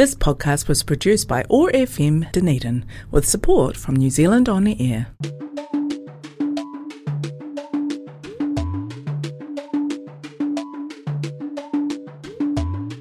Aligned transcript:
This 0.00 0.14
podcast 0.14 0.66
was 0.66 0.82
produced 0.82 1.28
by 1.28 1.44
OAR 1.50 1.70
FM 1.72 2.32
Dunedin 2.32 2.86
with 3.10 3.28
support 3.28 3.76
from 3.76 3.96
New 3.96 4.08
Zealand 4.08 4.48
On 4.48 4.64
the 4.64 4.74
Air. 4.80 5.08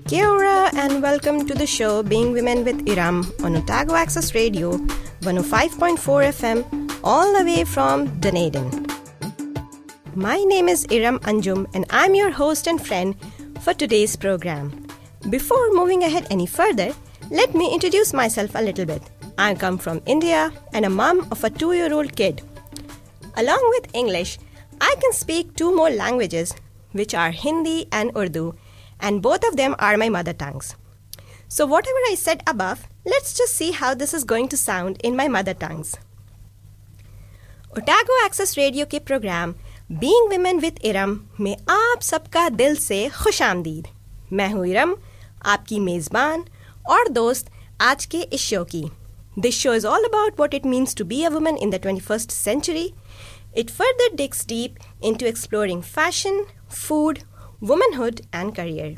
Kia 0.09 0.27
ora 0.27 0.69
and 0.73 1.01
welcome 1.01 1.47
to 1.47 1.53
the 1.53 1.65
show 1.65 2.03
Being 2.03 2.33
Women 2.33 2.65
with 2.65 2.85
Iram 2.89 3.23
on 3.45 3.55
Otago 3.55 3.95
Access 3.95 4.35
Radio 4.35 4.73
105.4 5.21 5.95
FM 6.35 6.99
all 7.01 7.31
the 7.31 7.45
way 7.45 7.63
from 7.63 8.19
Dunedin. 8.19 8.85
My 10.15 10.43
name 10.43 10.67
is 10.67 10.83
Iram 10.91 11.19
Anjum 11.19 11.65
and 11.73 11.85
I'm 11.91 12.13
your 12.13 12.31
host 12.31 12.67
and 12.67 12.85
friend 12.85 13.15
for 13.61 13.73
today's 13.73 14.17
program. 14.17 14.88
Before 15.30 15.72
moving 15.72 16.04
ahead 16.04 16.26
any 16.30 16.46
further, 16.46 16.92
let 17.30 17.54
me 17.54 17.72
introduce 17.72 18.12
myself 18.12 18.54
a 18.54 18.62
little 18.62 18.84
bit. 18.84 19.02
I 19.38 19.54
come 19.54 19.78
from 19.78 20.02
India 20.06 20.52
and 20.72 20.84
a 20.84 20.90
mom 20.90 21.26
of 21.30 21.42
a 21.44 21.50
two 21.50 21.72
year 21.72 21.92
old 21.92 22.14
kid. 22.14 22.42
Along 23.36 23.64
with 23.70 23.94
English, 23.94 24.38
I 24.80 24.94
can 25.00 25.12
speak 25.12 25.56
two 25.56 25.74
more 25.74 25.90
languages, 25.90 26.54
which 26.92 27.14
are 27.14 27.30
Hindi 27.30 27.88
and 27.90 28.16
Urdu, 28.16 28.54
and 29.00 29.22
both 29.22 29.44
of 29.48 29.56
them 29.56 29.74
are 29.78 29.96
my 29.96 30.08
mother 30.08 30.32
tongues. 30.32 30.76
So, 31.48 31.66
whatever 31.66 31.98
I 32.10 32.14
said 32.16 32.42
above, 32.46 32.86
let's 33.04 33.34
just 33.34 33.54
see 33.54 33.72
how 33.72 33.94
this 33.94 34.14
is 34.14 34.24
going 34.24 34.48
to 34.48 34.56
sound 34.56 35.00
in 35.02 35.16
my 35.16 35.28
mother 35.28 35.54
tongues. 35.54 35.96
Otago 37.78 38.24
access 38.24 38.54
radio 38.58 38.84
के 38.90 38.98
programme 39.06 39.52
being 40.00 40.28
women 40.30 40.58
with 40.60 40.78
Iram 40.84 41.18
में 41.40 41.56
आप 41.70 42.02
सबका 42.02 42.48
दिल 42.48 42.76
से 42.76 42.98
खुश 43.22 43.40
आमदीद 43.42 43.86
मैं 44.32 44.48
हूँ 44.50 44.66
इरम 44.66 44.94
आपकी 45.45 45.79
मेज़बान 45.79 46.43
और 46.89 47.09
दोस्त 47.13 47.51
आज 47.81 48.05
के 48.05 48.21
इस 48.23 48.41
शो 48.41 48.63
की 48.71 48.83
this 49.39 49.59
show 49.59 49.73
is 49.73 49.87
all 49.87 50.03
about 50.03 50.39
what 50.39 50.53
it 50.53 50.65
means 50.65 50.95
to 50.95 51.05
be 51.05 51.23
a 51.23 51.29
woman 51.29 51.57
in 51.57 51.69
the 51.69 51.79
twenty 51.81 52.01
first 52.01 52.31
century 52.31 52.91
It 53.51 53.71
further 53.71 54.15
digs 54.15 54.45
deep 54.45 54.77
into 55.01 55.27
exploring 55.27 55.81
fashion, 55.81 56.45
food, 56.67 57.23
womanhood, 57.59 58.21
and 58.31 58.53
career. 58.53 58.95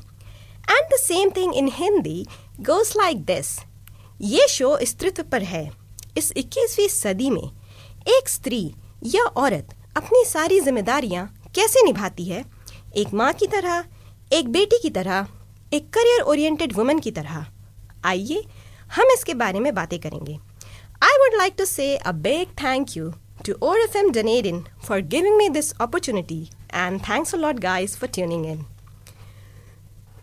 And 0.68 0.86
the 0.90 0.98
same 0.98 1.32
thing 1.32 1.54
in 1.54 1.68
Hindi 1.70 2.28
goes 2.62 2.96
like 2.96 3.26
this. 3.26 3.60
ये 4.22 4.48
show 4.48 4.78
स्त्रीत्व 4.86 5.24
पर 5.32 5.44
है 5.44 5.70
इस 6.18 6.32
21वीं 6.38 6.88
सदी 6.88 7.30
में 7.30 7.42
एक 7.42 8.30
स्त्री 8.30 8.62
या 9.06 9.24
औरत 9.38 9.70
अपनी 9.98 10.24
सारी 10.26 10.60
जिम्मेदारियाँ 10.62 11.26
कैसे 11.56 11.84
निभाती 11.86 12.26
है 12.26 12.44
एक 12.98 13.14
माँ 13.14 13.32
की 13.34 13.48
तरह 13.48 13.84
एक 14.34 14.52
बेटी 14.52 14.80
की 14.82 14.90
तरह 14.90 15.28
एक 15.74 15.90
करियर 15.94 16.22
ओरिएंटेड 16.32 16.74
वुमन 16.78 17.00
की 17.00 17.12
तरह 17.12 17.46
आइए 18.06 18.44
हम 18.96 19.12
इसके 19.14 19.34
बारे 19.42 19.60
में 19.60 19.74
बातें 19.76 20.00
करेंगे 20.00 20.40
आई 21.04 21.18
would 21.24 21.38
like 21.38 21.54
to 21.58 21.66
say 21.66 21.96
a 21.98 22.12
big 22.28 22.48
thank 22.64 22.98
you 22.98 23.12
to 23.44 23.56
OAR 23.60 23.78
FM 23.88 24.12
Dunedin 24.16 24.68
for 24.80 25.02
giving 25.02 25.38
me 25.38 25.50
this 25.50 25.74
opportunity 25.80 26.50
and 26.70 27.04
thanks 27.04 27.34
a 27.34 27.38
lot 27.38 27.60
guys 27.60 27.96
for 27.96 28.08
tuning 28.08 28.46
in. 28.46 28.66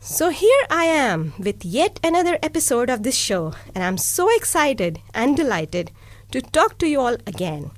So 0.00 0.28
here 0.30 0.60
I 0.70 0.84
am 0.84 1.32
with 1.38 1.64
yet 1.64 1.98
another 2.04 2.38
episode 2.42 2.88
of 2.88 3.02
this 3.02 3.16
show 3.16 3.54
and 3.74 3.82
I'm 3.82 3.98
so 3.98 4.28
excited 4.36 5.00
and 5.12 5.36
delighted 5.36 5.90
to 6.30 6.40
talk 6.40 6.78
to 6.78 6.88
you 6.88 7.00
all 7.00 7.16
again. 7.26 7.70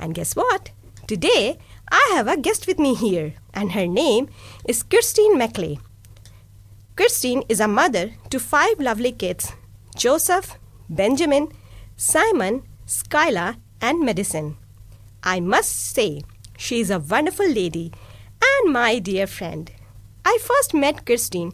And 0.00 0.14
guess 0.14 0.34
what? 0.34 0.72
Today 1.06 1.58
I 1.90 2.10
have 2.14 2.26
a 2.26 2.36
guest 2.36 2.66
with 2.66 2.80
me 2.80 2.94
here 2.94 3.34
and 3.54 3.72
her 3.72 3.86
name 3.86 4.28
is 4.66 4.82
Christine 4.82 5.38
Meckley 5.38 5.78
Christine 6.98 7.44
is 7.48 7.60
a 7.60 7.68
mother 7.68 8.10
to 8.28 8.40
five 8.40 8.80
lovely 8.80 9.12
kids 9.12 9.52
Joseph, 9.94 10.58
Benjamin, 10.90 11.46
Simon, 11.96 12.64
Skyla, 12.88 13.56
and 13.80 14.04
Madison. 14.04 14.56
I 15.22 15.38
must 15.38 15.92
say, 15.94 16.22
she 16.56 16.80
is 16.80 16.90
a 16.90 16.98
wonderful 16.98 17.48
lady 17.48 17.92
and 18.42 18.72
my 18.72 18.98
dear 18.98 19.28
friend. 19.28 19.70
I 20.24 20.40
first 20.42 20.74
met 20.74 21.06
Christine 21.06 21.52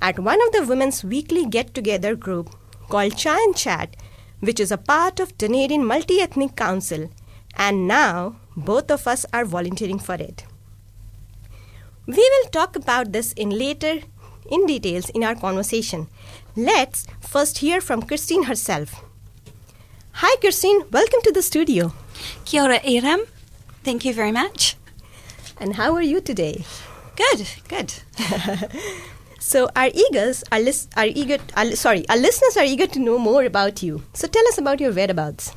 at 0.00 0.20
one 0.20 0.40
of 0.46 0.52
the 0.52 0.64
women's 0.64 1.02
weekly 1.02 1.44
get 1.44 1.74
together 1.74 2.14
group 2.14 2.54
called 2.88 3.18
Chai 3.18 3.34
and 3.34 3.56
Chat, 3.56 3.96
which 4.38 4.60
is 4.60 4.70
a 4.70 4.78
part 4.78 5.18
of 5.18 5.36
Dunedin 5.38 5.84
Multi 5.84 6.20
Ethnic 6.20 6.54
Council, 6.54 7.10
and 7.56 7.88
now 7.88 8.36
both 8.56 8.92
of 8.92 9.08
us 9.08 9.26
are 9.32 9.44
volunteering 9.44 9.98
for 9.98 10.14
it. 10.14 10.44
We 12.06 12.14
will 12.14 12.50
talk 12.50 12.76
about 12.76 13.10
this 13.10 13.32
in 13.32 13.50
later 13.50 14.02
in 14.50 14.66
details 14.66 15.10
in 15.10 15.22
our 15.24 15.34
conversation. 15.34 16.06
Let's 16.56 17.06
first 17.20 17.58
hear 17.58 17.80
from 17.80 18.02
Christine 18.02 18.44
herself. 18.44 19.02
Hi, 20.12 20.36
Christine. 20.40 20.84
Welcome 20.90 21.20
to 21.24 21.32
the 21.32 21.42
studio. 21.42 21.92
Kia 22.44 22.62
ora, 22.62 22.80
Iram. 22.84 23.22
Thank 23.82 24.04
you 24.04 24.14
very 24.14 24.32
much. 24.32 24.76
And 25.58 25.74
how 25.74 25.94
are 25.94 26.02
you 26.02 26.20
today? 26.20 26.64
Good, 27.16 27.46
good. 27.68 27.92
So 29.46 29.68
our 29.76 29.90
eagers 29.90 30.42
are, 30.50 30.58
lis- 30.58 30.88
are 30.96 31.04
eager. 31.04 31.36
Are, 31.54 31.70
sorry, 31.76 32.08
our 32.08 32.16
listeners 32.16 32.56
are 32.56 32.64
eager 32.64 32.86
to 32.86 32.98
know 32.98 33.18
more 33.18 33.44
about 33.44 33.82
you. 33.82 34.02
So 34.14 34.26
tell 34.26 34.42
us 34.48 34.56
about 34.56 34.80
your 34.80 34.90
whereabouts. 34.90 35.52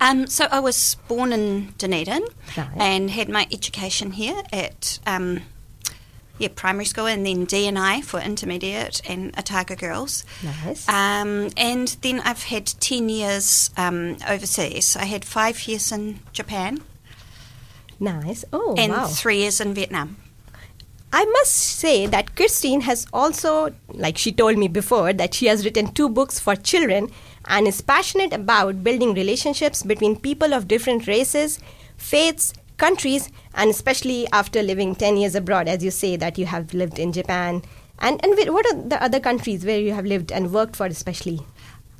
Um, 0.00 0.26
so 0.26 0.46
I 0.50 0.58
was 0.60 0.96
born 1.06 1.34
in 1.34 1.74
Dunedin 1.76 2.24
Right. 2.56 2.68
and 2.78 3.10
had 3.10 3.28
my 3.28 3.46
education 3.52 4.12
here 4.12 4.42
at 4.54 5.00
um, 5.06 5.42
yeah 6.38 6.48
primary 6.54 6.84
school 6.84 7.06
and 7.06 7.24
then 7.24 7.46
DNI 7.46 8.04
for 8.04 8.20
intermediate 8.20 9.00
and 9.08 9.36
Otago 9.38 9.74
Girls. 9.74 10.24
Nice. 10.42 10.88
Um, 10.88 11.50
and 11.56 11.88
then 12.02 12.20
I've 12.20 12.44
had 12.44 12.66
10 12.66 13.08
years 13.08 13.70
um, 13.76 14.16
overseas. 14.28 14.96
I 14.96 15.04
had 15.04 15.24
five 15.24 15.66
years 15.66 15.92
in 15.92 16.20
Japan 16.32 16.80
nice. 18.00 18.44
Oh 18.52 18.74
and 18.78 18.92
wow. 18.92 19.06
three 19.06 19.38
years 19.38 19.60
in 19.60 19.74
Vietnam. 19.74 20.16
I 21.12 21.24
must 21.24 21.54
say 21.54 22.06
that 22.06 22.36
Christine 22.36 22.82
has 22.82 23.06
also, 23.12 23.74
like 23.88 24.18
she 24.18 24.32
told 24.32 24.58
me 24.58 24.68
before, 24.68 25.12
that 25.12 25.34
she 25.34 25.46
has 25.46 25.64
written 25.64 25.92
two 25.92 26.08
books 26.08 26.38
for 26.38 26.56
children 26.56 27.10
and 27.46 27.66
is 27.66 27.80
passionate 27.80 28.32
about 28.32 28.82
building 28.84 29.14
relationships 29.14 29.82
between 29.82 30.16
people 30.16 30.52
of 30.52 30.68
different 30.68 31.06
races, 31.06 31.58
faiths, 31.96 32.52
countries, 32.76 33.30
and 33.54 33.70
especially 33.70 34.26
after 34.32 34.62
living 34.62 34.94
10 34.94 35.16
years 35.16 35.34
abroad, 35.34 35.68
as 35.68 35.82
you 35.84 35.90
say 35.90 36.16
that 36.16 36.38
you 36.38 36.46
have 36.46 36.74
lived 36.74 36.98
in 36.98 37.12
Japan. 37.12 37.62
And, 37.98 38.22
and 38.24 38.34
what 38.52 38.66
are 38.66 38.82
the 38.82 39.02
other 39.02 39.20
countries 39.20 39.64
where 39.64 39.80
you 39.80 39.92
have 39.94 40.04
lived 40.04 40.30
and 40.30 40.52
worked 40.52 40.76
for, 40.76 40.86
especially? 40.86 41.40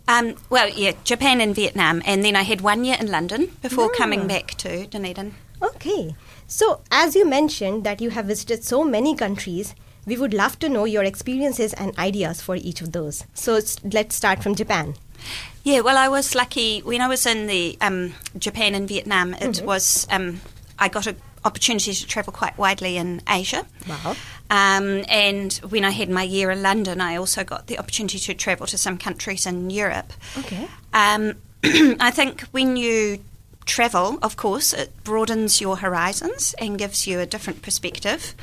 Um, 0.08 0.36
well, 0.50 0.68
yeah, 0.68 0.92
Japan 1.04 1.40
and 1.40 1.54
Vietnam. 1.54 2.02
And 2.04 2.24
then 2.24 2.36
I 2.36 2.42
had 2.42 2.60
one 2.60 2.84
year 2.84 2.96
in 3.00 3.10
London 3.10 3.56
before 3.62 3.90
Ah. 3.92 3.96
coming 3.96 4.26
back 4.28 4.54
to 4.58 4.86
Dunedin. 4.86 5.34
Okay. 5.62 6.14
So, 6.46 6.80
as 6.92 7.16
you 7.16 7.26
mentioned 7.26 7.82
that 7.84 8.00
you 8.00 8.10
have 8.10 8.26
visited 8.26 8.62
so 8.62 8.84
many 8.84 9.16
countries, 9.16 9.74
we 10.06 10.16
would 10.16 10.32
love 10.34 10.58
to 10.60 10.68
know 10.68 10.84
your 10.84 11.02
experiences 11.02 11.72
and 11.72 11.98
ideas 11.98 12.40
for 12.40 12.54
each 12.54 12.80
of 12.82 12.92
those. 12.92 13.24
So, 13.34 13.58
let's 13.82 14.14
start 14.14 14.42
from 14.42 14.54
Japan. 14.54 14.94
Yeah, 15.64 15.80
well, 15.80 15.96
I 15.98 16.08
was 16.08 16.34
lucky 16.36 16.80
when 16.80 17.00
I 17.00 17.08
was 17.08 17.26
in 17.26 17.48
the 17.48 17.76
um, 17.80 18.12
Japan 18.38 18.74
and 18.76 18.86
Vietnam. 18.86 19.34
It 19.34 19.62
was 19.64 20.06
um, 20.10 20.40
I 20.78 20.88
got 20.88 21.06
an 21.06 21.16
opportunity 21.44 21.94
to 21.94 22.06
travel 22.06 22.32
quite 22.32 22.58
widely 22.58 22.96
in 22.96 23.22
Asia. 23.28 23.64
Wow. 23.88 24.16
Um, 24.50 25.04
and 25.08 25.52
when 25.68 25.84
I 25.84 25.90
had 25.90 26.08
my 26.08 26.22
year 26.22 26.50
in 26.50 26.62
London, 26.62 27.00
I 27.00 27.16
also 27.16 27.44
got 27.44 27.66
the 27.66 27.78
opportunity 27.78 28.18
to 28.18 28.34
travel 28.34 28.66
to 28.66 28.78
some 28.78 28.98
countries 28.98 29.46
in 29.46 29.70
Europe. 29.70 30.12
Okay. 30.38 30.68
Um, 30.92 31.34
I 31.64 32.10
think 32.10 32.42
when 32.52 32.76
you 32.76 33.20
travel, 33.64 34.18
of 34.22 34.36
course, 34.36 34.72
it 34.72 34.92
broadens 35.04 35.60
your 35.60 35.78
horizons 35.78 36.54
and 36.58 36.78
gives 36.78 37.06
you 37.06 37.20
a 37.20 37.26
different 37.26 37.62
perspective. 37.62 38.34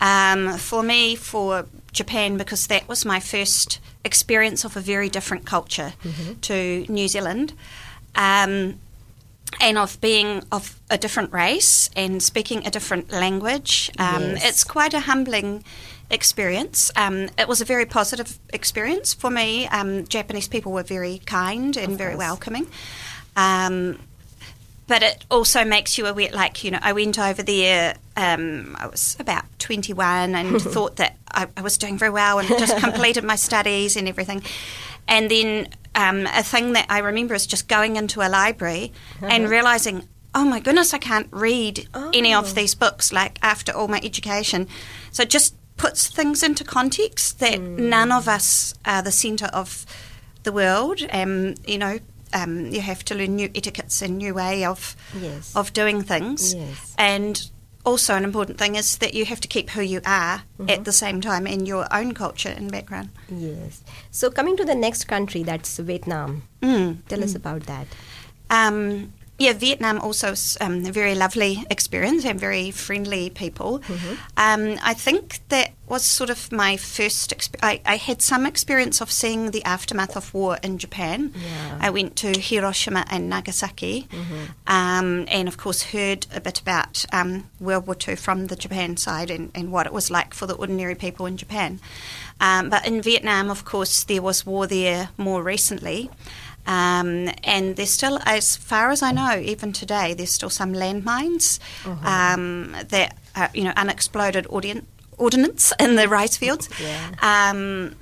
Um, 0.00 0.58
for 0.58 0.82
me, 0.82 1.14
for 1.14 1.66
Japan, 1.92 2.36
because 2.36 2.66
that 2.66 2.88
was 2.88 3.04
my 3.04 3.20
first 3.20 3.80
experience 4.04 4.64
of 4.64 4.76
a 4.76 4.80
very 4.80 5.08
different 5.08 5.46
culture 5.46 5.94
to 6.42 6.86
New 6.88 7.08
Zealand. 7.08 7.52
Um, 8.14 8.80
and 9.60 9.78
of 9.78 10.00
being 10.00 10.42
of 10.50 10.80
a 10.90 10.98
different 10.98 11.32
race 11.32 11.90
and 11.94 12.22
speaking 12.22 12.66
a 12.66 12.70
different 12.70 13.10
language. 13.12 13.90
Um, 13.98 14.22
Yes. 14.22 14.48
It's 14.48 14.64
quite 14.64 14.94
a 14.94 15.00
humbling 15.00 15.64
experience. 16.10 16.90
Um, 16.96 17.28
it 17.38 17.48
was 17.48 17.60
a 17.60 17.64
very 17.64 17.86
positive 17.86 18.38
experience 18.52 19.14
for 19.14 19.30
me. 19.30 19.66
Um, 19.68 20.06
Japanese 20.06 20.48
people 20.48 20.72
were 20.72 20.82
very 20.82 21.20
kind 21.26 21.76
and 21.76 21.96
very 21.96 22.16
welcoming. 22.16 22.66
Um, 23.36 23.98
but 24.88 25.02
it 25.02 25.24
also 25.30 25.64
makes 25.64 25.96
you 25.96 26.06
aware, 26.06 26.30
like, 26.32 26.64
you 26.64 26.70
know, 26.70 26.78
I 26.82 26.92
went 26.92 27.18
over 27.18 27.42
there, 27.42 27.94
um, 28.16 28.76
I 28.78 28.86
was 28.88 29.16
about 29.18 29.44
21 29.58 30.34
and 30.34 30.60
thought 30.74 30.96
that 30.96 31.16
I, 31.30 31.46
I 31.56 31.62
was 31.62 31.78
doing 31.78 31.96
very 31.96 32.10
well 32.10 32.38
and 32.38 32.48
just 32.48 32.76
completed 32.84 33.24
my 33.24 33.36
studies 33.36 33.96
and 33.96 34.06
everything. 34.06 34.42
And 35.08 35.30
then 35.30 35.68
um, 35.94 36.26
a 36.26 36.42
thing 36.42 36.72
that 36.72 36.86
I 36.88 36.98
remember 36.98 37.34
is 37.34 37.46
just 37.46 37.68
going 37.68 37.96
into 37.96 38.20
a 38.20 38.28
library 38.28 38.92
and 39.20 39.48
realizing, 39.50 40.08
oh 40.34 40.44
my 40.44 40.60
goodness, 40.60 40.94
I 40.94 40.98
can't 40.98 41.28
read 41.30 41.86
any 42.14 42.34
Oh. 42.34 42.38
of 42.38 42.54
these 42.54 42.74
books, 42.74 43.12
like, 43.12 43.38
after 43.42 43.72
all 43.72 43.88
my 43.88 44.00
education. 44.02 44.68
So 45.10 45.22
it 45.24 45.30
just 45.30 45.54
puts 45.76 46.08
things 46.08 46.42
into 46.42 46.64
context 46.64 47.40
that 47.40 47.60
none 47.60 48.12
of 48.12 48.28
us 48.28 48.74
are 48.84 49.02
the 49.02 49.10
centre 49.12 49.50
of 49.52 49.84
the 50.44 50.52
world, 50.52 51.02
and 51.10 51.58
you 51.66 51.78
know, 51.78 51.98
um, 52.32 52.66
you 52.66 52.80
have 52.80 53.04
to 53.04 53.14
learn 53.14 53.36
new 53.36 53.50
etiquettes 53.54 54.00
and 54.02 54.18
new 54.18 54.34
way 54.34 54.64
of 54.64 54.96
Yes. 55.20 55.52
of 55.54 55.72
doing 55.72 56.02
things. 56.02 56.54
Yes. 56.54 56.94
And 56.98 57.50
also, 57.84 58.14
an 58.14 58.24
important 58.24 58.58
thing 58.58 58.76
is 58.76 58.98
that 58.98 59.14
you 59.14 59.24
have 59.24 59.40
to 59.40 59.48
keep 59.48 59.70
who 59.70 59.82
you 59.82 60.00
are 60.06 60.42
Mm-hmm. 60.58 60.70
at 60.70 60.84
the 60.84 60.92
same 60.92 61.20
time 61.20 61.46
in 61.46 61.66
your 61.66 61.86
own 61.92 62.14
culture 62.14 62.48
and 62.56 62.70
background. 62.70 63.08
Yes. 63.28 63.82
So 64.12 64.30
coming 64.30 64.56
to 64.56 64.64
the 64.64 64.74
next 64.76 65.04
country, 65.08 65.42
that's 65.42 65.78
Vietnam. 65.78 66.42
Mm. 66.62 66.98
Tell 67.08 67.24
us 67.24 67.34
about 67.34 67.62
that. 67.66 67.86
Um, 68.50 69.12
yeah, 69.38 69.54
Vietnam 69.54 69.98
also 70.00 70.32
is 70.32 70.56
um, 70.60 70.86
a 70.86 70.92
very 70.92 71.14
lovely 71.14 71.64
experience 71.68 72.24
and 72.24 72.38
very 72.38 72.70
friendly 72.70 73.30
people. 73.30 73.80
Mm-hmm. 73.80 74.14
Um, 74.36 74.78
I 74.84 74.94
think 74.94 75.40
that 75.48 75.72
was 75.88 76.04
sort 76.04 76.30
of 76.30 76.52
my 76.52 76.76
first. 76.76 77.36
Exp- 77.36 77.58
I, 77.62 77.80
I 77.84 77.96
had 77.96 78.22
some 78.22 78.46
experience 78.46 79.00
of 79.00 79.10
seeing 79.10 79.50
the 79.50 79.64
aftermath 79.64 80.16
of 80.16 80.32
war 80.32 80.58
in 80.62 80.78
Japan. 80.78 81.32
Yeah. 81.34 81.78
I 81.80 81.90
went 81.90 82.14
to 82.16 82.38
Hiroshima 82.38 83.04
and 83.10 83.28
Nagasaki, 83.28 84.06
um, 84.66 85.24
and 85.28 85.48
of 85.48 85.56
course 85.56 85.82
heard 85.82 86.26
a 86.32 86.40
bit 86.40 86.60
about 86.60 87.04
um, 87.12 87.50
World 87.58 87.86
War 87.86 87.96
II 88.06 88.16
from 88.16 88.46
the 88.46 88.56
Japan 88.56 88.96
side 88.96 89.30
and, 89.30 89.50
and 89.54 89.72
what 89.72 89.86
it 89.86 89.92
was 89.92 90.10
like 90.10 90.34
for 90.34 90.46
the 90.46 90.54
ordinary 90.54 90.94
people 90.94 91.26
in 91.26 91.36
Japan. 91.36 91.80
Um, 92.40 92.70
but 92.70 92.86
in 92.86 93.02
Vietnam, 93.02 93.50
of 93.50 93.64
course, 93.64 94.04
there 94.04 94.22
was 94.22 94.46
war 94.46 94.66
there 94.66 95.10
more 95.16 95.42
recently. 95.42 96.10
Um, 96.66 97.30
and 97.42 97.76
there's 97.76 97.90
still, 97.90 98.18
as 98.24 98.56
far 98.56 98.90
as 98.90 99.02
I 99.02 99.12
know, 99.12 99.36
even 99.38 99.72
today, 99.72 100.14
there's 100.14 100.30
still 100.30 100.50
some 100.50 100.72
landmines 100.72 101.58
um, 102.04 102.76
that 102.88 103.16
are, 103.34 103.50
you 103.52 103.64
know, 103.64 103.72
unexploded 103.76 104.46
ordin- 104.46 104.84
ordnance 105.18 105.72
in 105.80 105.96
the 105.96 106.08
rice 106.08 106.36
fields. 106.36 106.68
Yeah. 106.80 107.50
Um, 107.50 107.96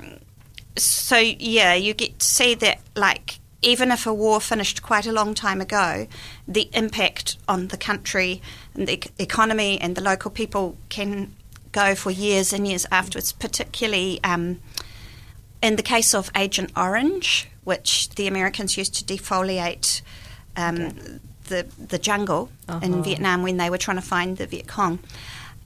so 0.77 1.17
yeah, 1.19 1.75
you 1.75 1.95
get 1.95 2.19
to 2.19 2.27
see 2.27 2.55
that 2.55 2.81
like 2.95 3.41
even 3.63 3.91
if 3.91 4.07
a 4.07 4.15
war 4.15 4.41
finished 4.41 4.83
quite 4.83 5.07
a 5.07 5.13
long 5.13 5.35
time 5.35 5.61
ago, 5.61 6.07
the 6.49 6.71
impact 6.73 7.37
on 7.47 7.69
the 7.69 7.77
country 7.77 8.41
and 8.75 8.87
the 8.87 9.03
economy 9.19 9.79
and 9.81 9.97
the 9.97 10.01
local 10.01 10.31
people 10.31 10.79
can 10.89 11.35
go 11.73 11.95
for 11.95 12.11
years 12.11 12.53
and 12.53 12.67
years 12.67 12.87
afterwards. 12.91 13.33
Particularly 13.33 14.19
um, 14.25 14.61
in 15.63 15.77
the 15.77 15.83
case 15.83 16.15
of 16.15 16.31
Agent 16.37 16.71
Orange, 16.77 17.49
which 17.65 18.09
the 18.11 18.27
Americans 18.27 18.77
used 18.77 18.95
to 18.97 19.05
defoliate. 19.05 20.03
Um, 20.57 21.21
The, 21.51 21.67
the 21.89 21.99
jungle 21.99 22.49
Uh-huh. 22.69 22.79
in 22.87 23.03
Vietnam 23.03 23.43
when 23.43 23.57
they 23.57 23.71
were 23.71 23.79
trying 23.79 23.97
to 23.97 24.07
find 24.07 24.37
the 24.37 24.47
Viet 24.47 24.69
Cong. 24.69 25.01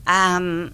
Um, 0.06 0.72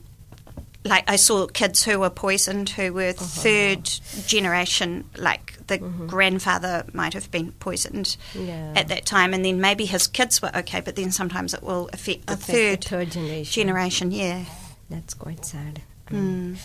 like 0.85 1.03
I 1.11 1.17
saw 1.17 1.49
kids 1.49 1.83
who 1.83 1.99
were 1.99 2.11
poisoned 2.11 2.71
who 2.71 2.93
were 2.93 3.13
third 3.13 3.91
generation, 4.29 5.05
like 5.17 5.59
the 5.67 5.79
grandfather 5.79 6.85
might 6.93 7.15
have 7.15 7.29
been 7.33 7.51
poisoned 7.59 8.17
Yeah. 8.35 8.73
at 8.77 8.87
that 8.87 9.05
time, 9.05 9.35
and 9.35 9.45
then 9.45 9.61
maybe 9.61 9.85
his 9.85 10.07
kids 10.07 10.41
were 10.41 10.53
okay, 10.59 10.81
but 10.81 10.95
then 10.95 11.11
sometimes 11.11 11.55
it 11.55 11.63
will 11.65 11.91
affect 11.93 12.27
the 12.29 12.35
Affect 12.35 12.47
the 12.47 12.53
third, 12.53 12.85
third 12.85 13.11
generation. 13.11 13.53
generation. 13.63 14.13
Yeah. 14.13 14.45
That's 14.91 15.15
quite 15.15 15.45
sad. 15.45 15.83
Mm. 16.09 16.57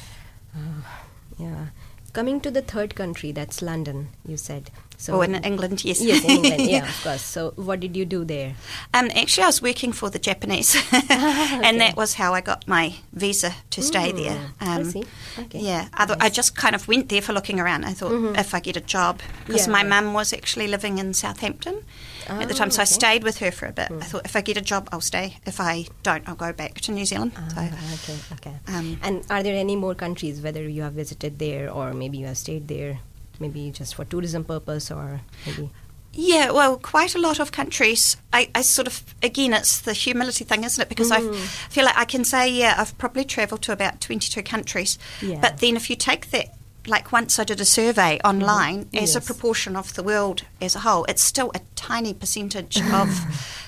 Yeah. 1.39 1.65
Coming 2.15 2.39
to 2.41 2.49
the 2.49 2.61
third 2.61 2.95
country, 2.95 3.33
that's 3.33 3.61
London, 3.61 4.07
you 4.25 4.37
said. 4.37 4.71
So 4.97 5.15
or 5.15 5.25
in 5.25 5.35
England, 5.43 5.83
yes. 5.83 5.99
Yes, 6.01 6.23
in 6.23 6.29
England, 6.31 6.61
yeah, 6.71 6.87
of 6.87 7.03
course. 7.03 7.21
So 7.21 7.51
what 7.57 7.81
did 7.81 7.97
you 7.97 8.05
do 8.05 8.23
there? 8.23 8.55
Um, 8.93 9.11
actually, 9.13 9.43
I 9.43 9.47
was 9.47 9.61
working 9.61 9.91
for 9.91 10.09
the 10.09 10.17
Japanese, 10.19 10.73
and 11.09 11.81
that 11.81 11.97
was 11.97 12.13
how 12.13 12.33
I 12.33 12.39
got 12.39 12.65
my 12.67 12.93
visa 13.11 13.51
to 13.71 13.81
stay 13.81 14.13
Mm, 14.13 14.23
there. 14.23 14.39
I 14.61 14.83
see. 14.83 15.03
Okay. 15.39 15.59
Yeah, 15.59 15.89
Other, 15.93 16.15
I 16.21 16.29
just 16.29 16.55
kind 16.55 16.73
of 16.75 16.87
went 16.87 17.09
there 17.09 17.21
for 17.21 17.33
looking 17.33 17.59
around. 17.59 17.83
I 17.83 17.91
thought 17.93 18.37
if 18.39 18.53
I 18.53 18.61
get 18.61 18.77
a 18.77 18.81
job, 18.81 19.19
because 19.45 19.63
Mm-hmm. 19.63 19.71
Yeah. 19.75 19.83
my 19.83 20.01
mum 20.01 20.13
was 20.13 20.31
actually 20.31 20.67
living 20.67 20.97
in 20.99 21.13
Southampton 21.13 21.83
at 22.29 22.47
the 22.47 22.53
Oh, 22.53 22.57
time, 22.57 22.71
so 22.71 22.81
I. 22.81 22.85
Mm. 22.85 22.87
stayed 22.87 23.23
with 23.23 23.37
her 23.39 23.51
for 23.51 23.65
a 23.67 23.71
bit. 23.71 23.89
I 23.91 24.03
thought 24.03 24.25
if 24.25 24.35
I 24.35 24.41
get 24.41 24.57
a 24.57 24.61
job, 24.61 24.87
I'll 24.91 25.01
stay. 25.01 25.37
If 25.45 25.59
I 25.59 25.85
don't, 26.03 26.27
I'll 26.27 26.35
go 26.35 26.51
back 26.53 26.75
to 26.81 26.91
New 26.91 27.05
Zealand. 27.05 27.31
so, 27.35 27.55
Ah, 27.57 27.93
okay, 27.93 28.17
okay. 28.33 28.55
um, 28.67 28.97
and 29.03 29.23
are 29.29 29.43
there 29.43 29.55
any 29.55 29.75
more 29.75 29.95
countries, 29.95 30.41
whether 30.41 30.67
you 30.67 30.81
have 30.83 30.93
visited 30.93 31.39
there 31.39 31.69
or 31.71 31.93
maybe 31.93 32.17
you 32.17 32.25
have 32.27 32.37
stayed 32.37 32.67
there, 32.67 32.99
maybe 33.39 33.71
just 33.71 33.95
for 33.95 34.05
tourism 34.05 34.43
purpose 34.43 34.89
or 34.91 35.21
maybe? 35.45 35.69
Yeah, 36.17 36.51
well, 36.51 36.77
quite 36.77 37.13
a 37.13 37.19
lot 37.19 37.39
of 37.41 37.51
countries. 37.51 38.15
I, 38.31 38.49
I 38.55 38.61
sort 38.61 38.87
of, 38.87 39.03
again, 39.21 39.51
it's 39.53 39.81
the 39.81 39.91
humility 39.91 40.45
thing, 40.45 40.63
isn't 40.63 40.81
it? 40.81 40.87
Because 40.87 41.11
I 41.11 41.19
Mm. 41.19 41.33
f- 41.35 41.67
feel 41.69 41.83
like 41.83 41.97
I 41.97 42.05
can 42.05 42.23
say, 42.23 42.49
yeah, 42.49 42.75
I've 42.77 42.97
probably 42.97 43.25
travelled 43.25 43.61
to 43.63 43.73
about 43.73 43.99
22 43.99 44.41
countries. 44.43 44.97
Yeah. 45.21 45.39
But 45.41 45.57
then 45.57 45.75
if 45.75 45.89
you 45.89 45.97
take 45.97 46.31
that, 46.31 46.53
like 46.87 47.11
once 47.11 47.39
I 47.39 47.43
did 47.43 47.59
a 47.61 47.65
survey 47.65 48.19
online, 48.23 48.89
as 48.93 49.15
a 49.15 49.19
Mm-hmm. 49.19 49.25
Proportion 49.27 49.75
of 49.75 49.93
the 49.95 50.03
world 50.03 50.43
as 50.61 50.75
a 50.75 50.79
whole, 50.79 51.05
it's 51.05 51.23
still 51.23 51.51
a 51.55 51.59
tiny 51.75 52.13
percentage 52.13 52.79
of, 52.93 53.09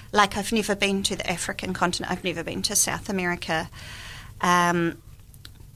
like, 0.12 0.38
I've 0.38 0.52
never 0.52 0.76
been 0.76 1.04
to 1.04 1.16
the 1.16 1.30
African 1.30 1.74
continent, 1.74 2.12
I've 2.12 2.24
never 2.24 2.44
been 2.44 2.62
to 2.64 2.76
South 2.76 3.10
America. 3.10 3.70
Um, 4.42 4.98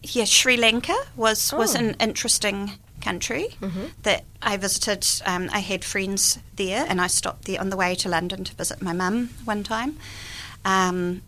yeah, 0.04 0.26
Sri 0.26 0.58
Lanka 0.58 0.96
was, 1.16 1.52
was 1.54 1.76
Oh. 1.76 1.80
an 1.80 1.96
interesting 2.00 2.74
country 3.02 3.48
that 4.04 4.24
I 4.44 4.58
visited. 4.58 5.08
Um, 5.26 5.50
I 5.52 5.60
had 5.60 5.84
friends 5.84 6.38
there, 6.56 6.86
and 6.88 7.02
I 7.02 7.08
stopped 7.08 7.46
there 7.46 7.60
on 7.60 7.70
the 7.72 7.78
way 7.78 7.96
to 7.96 8.10
London 8.10 8.44
to 8.44 8.54
visit 8.56 8.82
my 8.82 8.94
mum 8.94 9.32
one 9.46 9.64
time. 9.64 9.98
Um, 10.66 11.22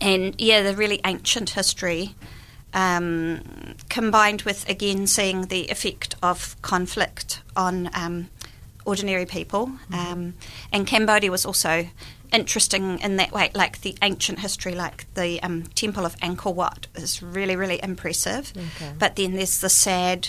and 0.00 0.34
yeah, 0.40 0.62
the 0.62 0.76
really 0.76 1.00
ancient 1.04 1.50
history. 1.50 2.14
Um, 2.76 3.40
combined 3.88 4.42
with 4.42 4.68
again 4.68 5.06
seeing 5.06 5.46
the 5.46 5.64
effect 5.70 6.14
of 6.22 6.60
conflict 6.60 7.40
on 7.56 7.88
um, 7.94 8.28
ordinary 8.84 9.24
people, 9.24 9.70
um, 9.92 10.34
and 10.70 10.86
Cambodia 10.86 11.30
was 11.30 11.46
also 11.46 11.88
interesting 12.32 12.98
in 13.00 13.16
that 13.16 13.32
way. 13.32 13.50
Like 13.54 13.80
the 13.80 13.96
ancient 14.02 14.40
history, 14.40 14.74
like 14.74 15.06
the 15.14 15.42
um, 15.42 15.62
Temple 15.74 16.04
of 16.04 16.16
Angkor 16.18 16.54
Wat, 16.54 16.86
is 16.94 17.22
really 17.22 17.56
really 17.56 17.80
impressive. 17.82 18.52
Okay. 18.54 18.92
But 18.98 19.16
then 19.16 19.32
there's 19.36 19.60
the 19.60 19.70
sad 19.70 20.28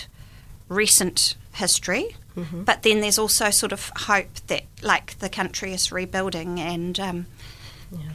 recent 0.68 1.36
history. 1.52 2.16
But 2.64 2.82
then 2.82 3.00
there's 3.00 3.18
also 3.18 3.50
sort 3.50 3.72
of 3.72 3.90
hope 3.96 4.32
that 4.46 4.62
like 4.80 5.18
the 5.18 5.28
country 5.28 5.72
is 5.74 5.90
rebuilding 5.90 6.60
and 6.60 6.98
um, 7.00 7.26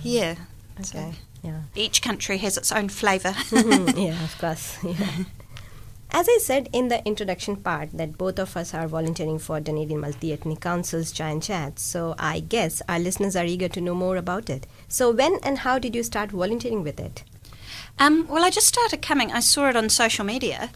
yeah. 0.02 0.36
So 0.82 0.98
Okay. 0.98 1.14
Yeah. 1.44 1.62
each 1.76 2.02
country 2.02 2.38
has 2.38 2.58
its 2.58 2.72
own 2.72 2.90
flavour. 2.90 3.32
Mhm, 3.32 3.98
yeah, 4.08 4.24
of 4.24 4.38
course. 4.38 4.78
Yeah. 4.84 5.26
As 6.16 6.28
I 6.30 6.38
said 6.42 6.70
in 6.72 6.90
the 6.90 7.04
introduction 7.06 7.56
part, 7.56 7.90
that 7.94 8.18
both 8.20 8.38
of 8.40 8.56
us 8.56 8.74
are 8.74 8.88
volunteering 8.88 9.40
for 9.40 9.60
Dunedin 9.60 10.00
Multi 10.00 10.32
Ethnic 10.32 10.60
Council's 10.60 11.12
Chai 11.12 11.30
and 11.32 11.42
Chat, 11.44 11.80
so 11.80 12.14
I 12.20 12.40
guess 12.40 12.82
our 12.88 13.00
listeners 13.00 13.36
are 13.36 13.46
eager 13.46 13.68
to 13.70 13.82
know 13.82 13.96
more 13.96 14.16
about 14.16 14.50
it. 14.50 14.68
So, 14.88 15.10
when 15.12 15.40
and 15.44 15.60
how 15.60 15.80
did 15.80 15.96
you 15.96 16.04
start 16.04 16.30
volunteering 16.32 16.84
with 16.84 17.00
it? 17.00 17.24
Um, 18.00 18.28
well, 18.28 18.44
I 18.46 18.52
just 18.52 18.68
started 18.68 19.02
coming. 19.02 19.32
I 19.32 19.40
saw 19.40 19.70
it 19.70 19.76
on 19.76 19.90
social 19.90 20.24
media, 20.24 20.70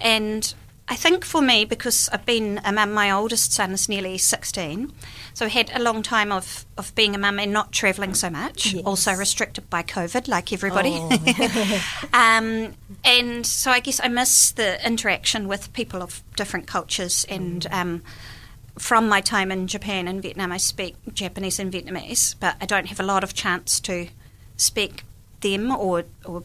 and 0.00 0.54
I 0.90 0.96
think 0.96 1.24
for 1.24 1.42
me, 1.42 1.64
because 1.66 2.08
I've 2.12 2.24
been 2.24 2.60
a 2.64 2.72
mum, 2.72 2.92
my 2.92 3.10
oldest 3.10 3.52
son 3.52 3.72
is 3.72 3.88
nearly 3.88 4.16
16, 4.16 4.90
so 5.34 5.44
I 5.44 5.48
had 5.48 5.70
a 5.74 5.82
long 5.82 6.02
time 6.02 6.32
of, 6.32 6.64
of 6.78 6.94
being 6.94 7.14
a 7.14 7.18
mum 7.18 7.38
and 7.38 7.52
not 7.52 7.72
travelling 7.72 8.14
so 8.14 8.30
much, 8.30 8.72
Yes. 8.72 8.84
also 8.84 9.12
restricted 9.12 9.68
by 9.68 9.82
COVID, 9.82 10.28
like 10.28 10.52
everybody. 10.52 10.92
Oh. 10.94 11.80
um, 12.14 12.74
and 13.04 13.46
so 13.46 13.70
I 13.70 13.80
guess 13.80 14.00
I 14.02 14.08
miss 14.08 14.50
the 14.52 14.84
interaction 14.86 15.46
with 15.46 15.72
people 15.74 16.02
of 16.02 16.22
different 16.36 16.66
cultures 16.66 17.24
and. 17.28 17.66
Um, 17.70 18.02
from 18.78 19.08
my 19.08 19.20
time 19.20 19.50
in 19.50 19.66
Japan 19.66 20.06
and 20.06 20.22
Vietnam, 20.22 20.52
I 20.52 20.56
speak 20.56 20.94
Japanese 21.12 21.58
and 21.58 21.72
Vietnamese, 21.72 22.36
but 22.38 22.54
I 22.60 22.66
don't 22.66 22.86
have 22.86 23.00
a 23.00 23.02
lot 23.02 23.24
of 23.24 23.34
chance 23.34 23.80
to 23.80 24.06
speak 24.56 25.02
them 25.40 25.72
or, 25.72 26.04
or 26.24 26.44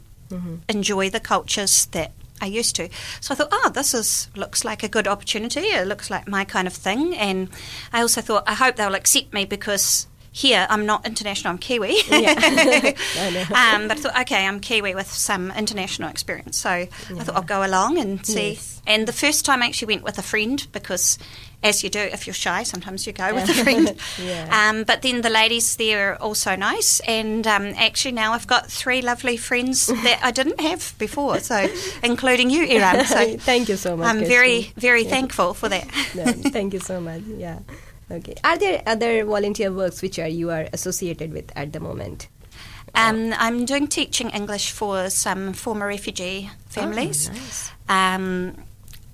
enjoy 0.67 1.11
the 1.11 1.19
cultures 1.19 1.85
that 1.91 2.11
I 2.43 2.47
used 2.47 2.75
to. 2.75 2.89
So 3.21 3.33
I 3.33 3.37
thought, 3.37 3.47
oh, 3.51 3.71
this 3.73 3.93
is 3.93 4.29
looks 4.35 4.65
like 4.65 4.83
a 4.83 4.89
good 4.89 5.07
opportunity. 5.07 5.61
It 5.61 5.87
looks 5.87 6.09
like 6.09 6.27
my 6.27 6.43
kind 6.43 6.67
of 6.67 6.73
thing. 6.73 7.15
And 7.15 7.49
I 7.93 8.01
also 8.01 8.21
thought, 8.21 8.43
I 8.45 8.53
hope 8.53 8.75
they'll 8.75 8.95
accept 8.95 9.33
me 9.33 9.45
because 9.45 10.07
here 10.35 10.65
I'm 10.67 10.85
not 10.87 11.05
international, 11.05 11.51
I'm 11.51 11.59
Kiwi. 11.59 11.95
Yeah. 12.09 12.33
I 13.17 13.29
know. 13.29 13.41
um, 13.55 13.87
but 13.87 13.97
I 13.97 14.01
thought, 14.01 14.21
okay, 14.21 14.47
I'm 14.47 14.59
Kiwi 14.59 14.95
with 14.95 15.09
some 15.11 15.51
international 15.51 16.09
experience. 16.09 16.57
So 16.57 16.69
I 16.69 16.87
thought 16.87 17.35
I'll 17.35 17.43
go 17.43 17.63
along 17.63 17.99
and 17.99 18.25
see. 18.25 18.53
Yes. 18.53 18.81
And 18.87 19.07
the 19.07 19.13
first 19.13 19.45
time 19.45 19.61
I 19.61 19.67
actually 19.67 19.93
went 19.93 20.03
with 20.03 20.17
a 20.17 20.23
friend 20.23 20.65
because, 20.71 21.17
as 21.61 21.83
you 21.83 21.89
do, 21.91 21.99
if 21.99 22.25
you're 22.27 22.33
shy, 22.33 22.63
sometimes 22.63 23.05
you 23.05 23.13
go 23.13 23.33
with 23.33 23.47
a 23.47 23.53
friend. 23.63 23.95
Yeah. 24.21 24.69
um, 24.69 24.83
but 24.85 25.03
then 25.03 25.21
the 25.21 25.29
ladies 25.29 25.75
there 25.77 26.13
are 26.13 26.15
also 26.15 26.55
nice. 26.55 26.99
And 27.01 27.45
um, 27.45 27.67
actually, 27.77 28.13
now 28.13 28.33
I've 28.33 28.47
got 28.47 28.71
three 28.71 29.03
lovely 29.03 29.37
friends 29.37 29.85
that 29.85 30.19
I 30.23 30.31
didn't 30.31 30.59
have 30.59 30.95
before, 30.97 31.39
so 31.41 31.69
including 32.03 32.49
you, 32.49 32.65
Iram. 32.65 33.05
So 33.05 33.37
Thank 33.37 33.69
you 33.69 33.75
so 33.77 33.95
much. 33.95 34.07
I'm 34.07 34.17
Kirsty. 34.17 34.33
very, 34.33 34.73
very 34.77 35.03
thankful 35.03 35.53
for 35.53 35.69
that. 35.69 35.85
No, 36.15 36.25
thank 36.25 36.73
you 36.73 36.79
so 36.79 36.99
much. 36.99 37.21
Yeah. 37.37 37.59
Okay. 38.13 38.35
Are 38.43 38.57
there 38.57 38.83
other 38.85 39.25
volunteer 39.25 39.71
works 39.71 40.01
which 40.01 40.19
are 40.19 40.27
you 40.27 40.51
are 40.51 40.67
associated 40.71 41.33
with 41.33 41.51
at 41.55 41.73
the 41.73 41.79
moment? 41.79 42.27
Um, 42.95 43.33
I'm 43.37 43.65
doing 43.65 43.87
teaching 43.87 44.29
English 44.29 44.71
for 44.71 45.09
some 45.09 45.53
former 45.53 45.87
refugee 45.87 46.51
families. 46.67 47.27
Oh, 47.29 47.33
nice. 47.33 47.71
Um, 47.89 48.55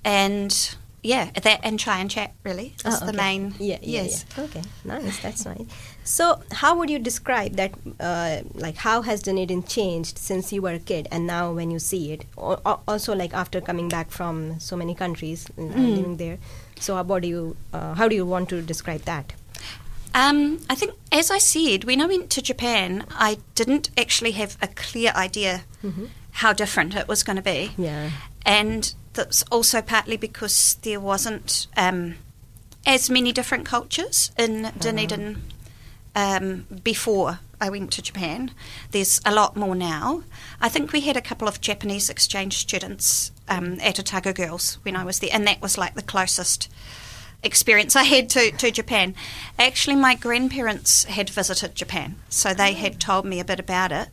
and 0.04 0.76
yeah, 1.02 1.30
that 1.30 1.60
and 1.62 1.78
Chai 1.80 1.98
and 2.00 2.10
Chat 2.10 2.34
really 2.44 2.74
is 2.84 3.00
Oh, 3.02 3.06
the 3.06 3.14
main. 3.14 3.54
Yeah, 3.58 3.78
yeah, 3.80 4.02
yes. 4.02 4.26
yeah. 4.36 4.44
Okay, 4.44 4.62
nice. 4.84 5.18
That's 5.20 5.46
nice. 5.46 5.64
So, 6.04 6.42
how 6.52 6.76
would 6.76 6.90
you 6.90 6.98
describe 6.98 7.52
that? 7.56 7.72
Uh, 8.00 8.40
like, 8.54 8.76
how 8.76 9.02
has 9.02 9.22
Dunedin 9.22 9.62
changed 9.64 10.18
since 10.18 10.52
you 10.52 10.62
were 10.62 10.72
a 10.72 10.78
kid, 10.78 11.06
and 11.12 11.26
now 11.26 11.52
when 11.52 11.70
you 11.70 11.78
see 11.78 12.12
it? 12.12 12.24
Or 12.36 12.58
also, 12.88 13.14
like 13.14 13.32
after 13.34 13.60
coming 13.60 13.88
back 13.88 14.10
from 14.10 14.58
so 14.58 14.76
many 14.76 14.94
countries 14.94 15.46
and 15.56 15.72
Mm. 15.74 15.94
living 15.96 16.16
there. 16.16 16.38
So, 16.80 16.96
how 16.96 17.18
do 17.18 17.28
you? 17.28 17.56
Uh, 17.72 17.94
how 17.94 18.08
do 18.08 18.14
you 18.16 18.26
want 18.26 18.48
to 18.48 18.62
describe 18.62 19.02
that? 19.02 19.32
Um, 20.14 20.58
I 20.68 20.74
think, 20.74 20.92
as 21.12 21.30
I 21.30 21.38
said, 21.38 21.84
when 21.84 22.00
I 22.00 22.06
went 22.06 22.30
to 22.30 22.42
Japan, 22.42 23.04
I 23.10 23.38
didn't 23.54 23.90
actually 23.96 24.32
have 24.32 24.56
a 24.60 24.66
clear 24.66 25.12
idea 25.14 25.62
how 26.32 26.52
different 26.52 26.96
it 26.96 27.06
was 27.06 27.22
going 27.22 27.36
to 27.36 27.42
be. 27.42 27.70
Yeah. 27.78 28.10
And 28.44 28.92
that's 29.12 29.44
also 29.52 29.82
partly 29.82 30.16
because 30.16 30.76
there 30.82 30.98
wasn't 30.98 31.68
um, 31.76 32.14
as 32.86 33.08
many 33.10 33.30
different 33.32 33.66
cultures 33.66 34.32
in 34.36 34.72
Dunedin 34.80 35.26
um, 35.36 35.42
before 36.82 37.40
I 37.60 37.68
went 37.68 37.92
to 37.92 38.02
Japan. 38.02 38.52
There's 38.90 39.20
a 39.24 39.34
lot 39.34 39.56
more 39.56 39.74
now. 39.74 40.22
I 40.60 40.68
think 40.68 40.92
we 40.92 41.02
had 41.02 41.16
a 41.16 41.20
couple 41.20 41.46
of 41.46 41.60
Japanese 41.60 42.08
exchange 42.08 42.56
students 42.56 43.32
um, 43.48 43.78
at 43.80 44.00
Otago 44.00 44.32
Girls 44.32 44.78
when 44.82 44.96
I 44.96 45.04
was 45.04 45.18
there, 45.18 45.30
and 45.32 45.46
that 45.46 45.60
was 45.60 45.76
like 45.76 45.94
the 45.94 46.02
closest 46.02 46.70
experience 47.42 47.96
I 47.96 48.04
had 48.04 48.28
to, 48.30 48.50
to 48.50 48.70
Japan. 48.70 49.14
Actually, 49.58 49.96
my 49.96 50.14
grandparents 50.14 51.04
had 51.04 51.30
visited 51.30 51.74
Japan, 51.74 52.16
so 52.28 52.54
they 52.54 52.72
had 52.72 53.00
told 53.00 53.24
me 53.24 53.40
a 53.40 53.44
bit 53.44 53.60
about 53.60 53.92
it. 53.92 54.08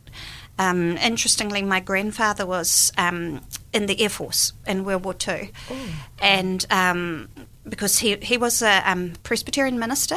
Um, 0.58 0.96
interestingly, 0.96 1.62
my 1.62 1.80
grandfather 1.80 2.44
was 2.44 2.92
um, 2.98 3.42
in 3.72 3.86
the 3.86 4.00
Air 4.02 4.08
Force 4.08 4.52
in 4.66 4.84
World 4.84 5.04
War 5.04 5.14
Two, 5.14 5.48
and 6.18 6.66
um, 6.68 7.28
because 7.68 7.98
he 7.98 8.16
he 8.22 8.36
was 8.36 8.62
a 8.62 8.82
um, 8.90 9.14
Presbyterian 9.22 9.78
minister, 9.78 10.16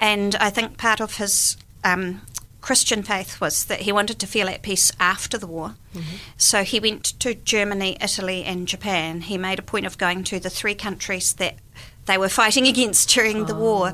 and 0.00 0.34
I 0.36 0.50
think 0.50 0.76
part 0.78 1.00
of 1.00 1.16
his 1.16 1.56
um, 1.84 2.20
Christian 2.60 3.02
faith 3.02 3.40
was 3.40 3.66
that 3.66 3.80
he 3.80 3.92
wanted 3.92 4.18
to 4.20 4.26
feel 4.26 4.48
at 4.48 4.62
peace 4.62 4.90
after 4.98 5.38
the 5.38 5.46
war. 5.46 5.74
So 6.36 6.64
he 6.64 6.80
went 6.80 7.04
to 7.20 7.34
Germany, 7.34 7.96
Italy, 8.00 8.42
and 8.44 8.66
Japan. 8.66 9.20
He 9.22 9.38
made 9.38 9.58
a 9.58 9.62
point 9.62 9.86
of 9.86 9.98
going 9.98 10.24
to 10.24 10.40
the 10.40 10.50
three 10.50 10.74
countries 10.74 11.34
that 11.34 11.54
they 12.06 12.18
were 12.18 12.28
fighting 12.30 12.66
against 12.72 13.10
during 13.10 13.46
the 13.46 13.54
war. 13.54 13.92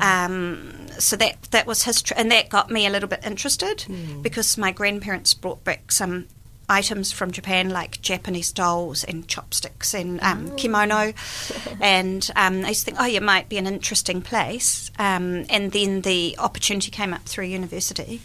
Um, 0.00 0.72
so 0.98 1.16
that 1.16 1.42
that 1.50 1.66
was 1.66 1.82
his, 1.82 2.02
tr- 2.02 2.14
and 2.16 2.30
that 2.30 2.48
got 2.48 2.70
me 2.70 2.86
a 2.86 2.90
little 2.90 3.08
bit 3.08 3.20
interested 3.24 3.84
because 4.22 4.56
my 4.56 4.72
grandparents 4.72 5.34
brought 5.34 5.62
back 5.64 5.92
some 5.92 6.26
items 6.68 7.12
from 7.12 7.30
Japan 7.30 7.70
like 7.70 8.00
Japanese 8.02 8.52
dolls 8.52 9.04
and 9.04 9.26
chopsticks 9.28 9.94
and 9.94 10.20
um, 10.22 10.54
kimono, 10.56 11.12
and 11.80 12.30
um, 12.36 12.64
I 12.64 12.68
used 12.68 12.80
to 12.80 12.84
think, 12.86 12.98
oh, 13.00 13.06
it 13.06 13.22
might 13.22 13.48
be 13.48 13.58
an 13.58 13.66
interesting 13.66 14.22
place. 14.22 14.90
Um, 14.98 15.44
and 15.48 15.72
then 15.72 16.02
the 16.02 16.34
opportunity 16.38 16.90
came 16.90 17.12
up 17.14 17.22
through 17.22 17.44
university. 17.46 18.20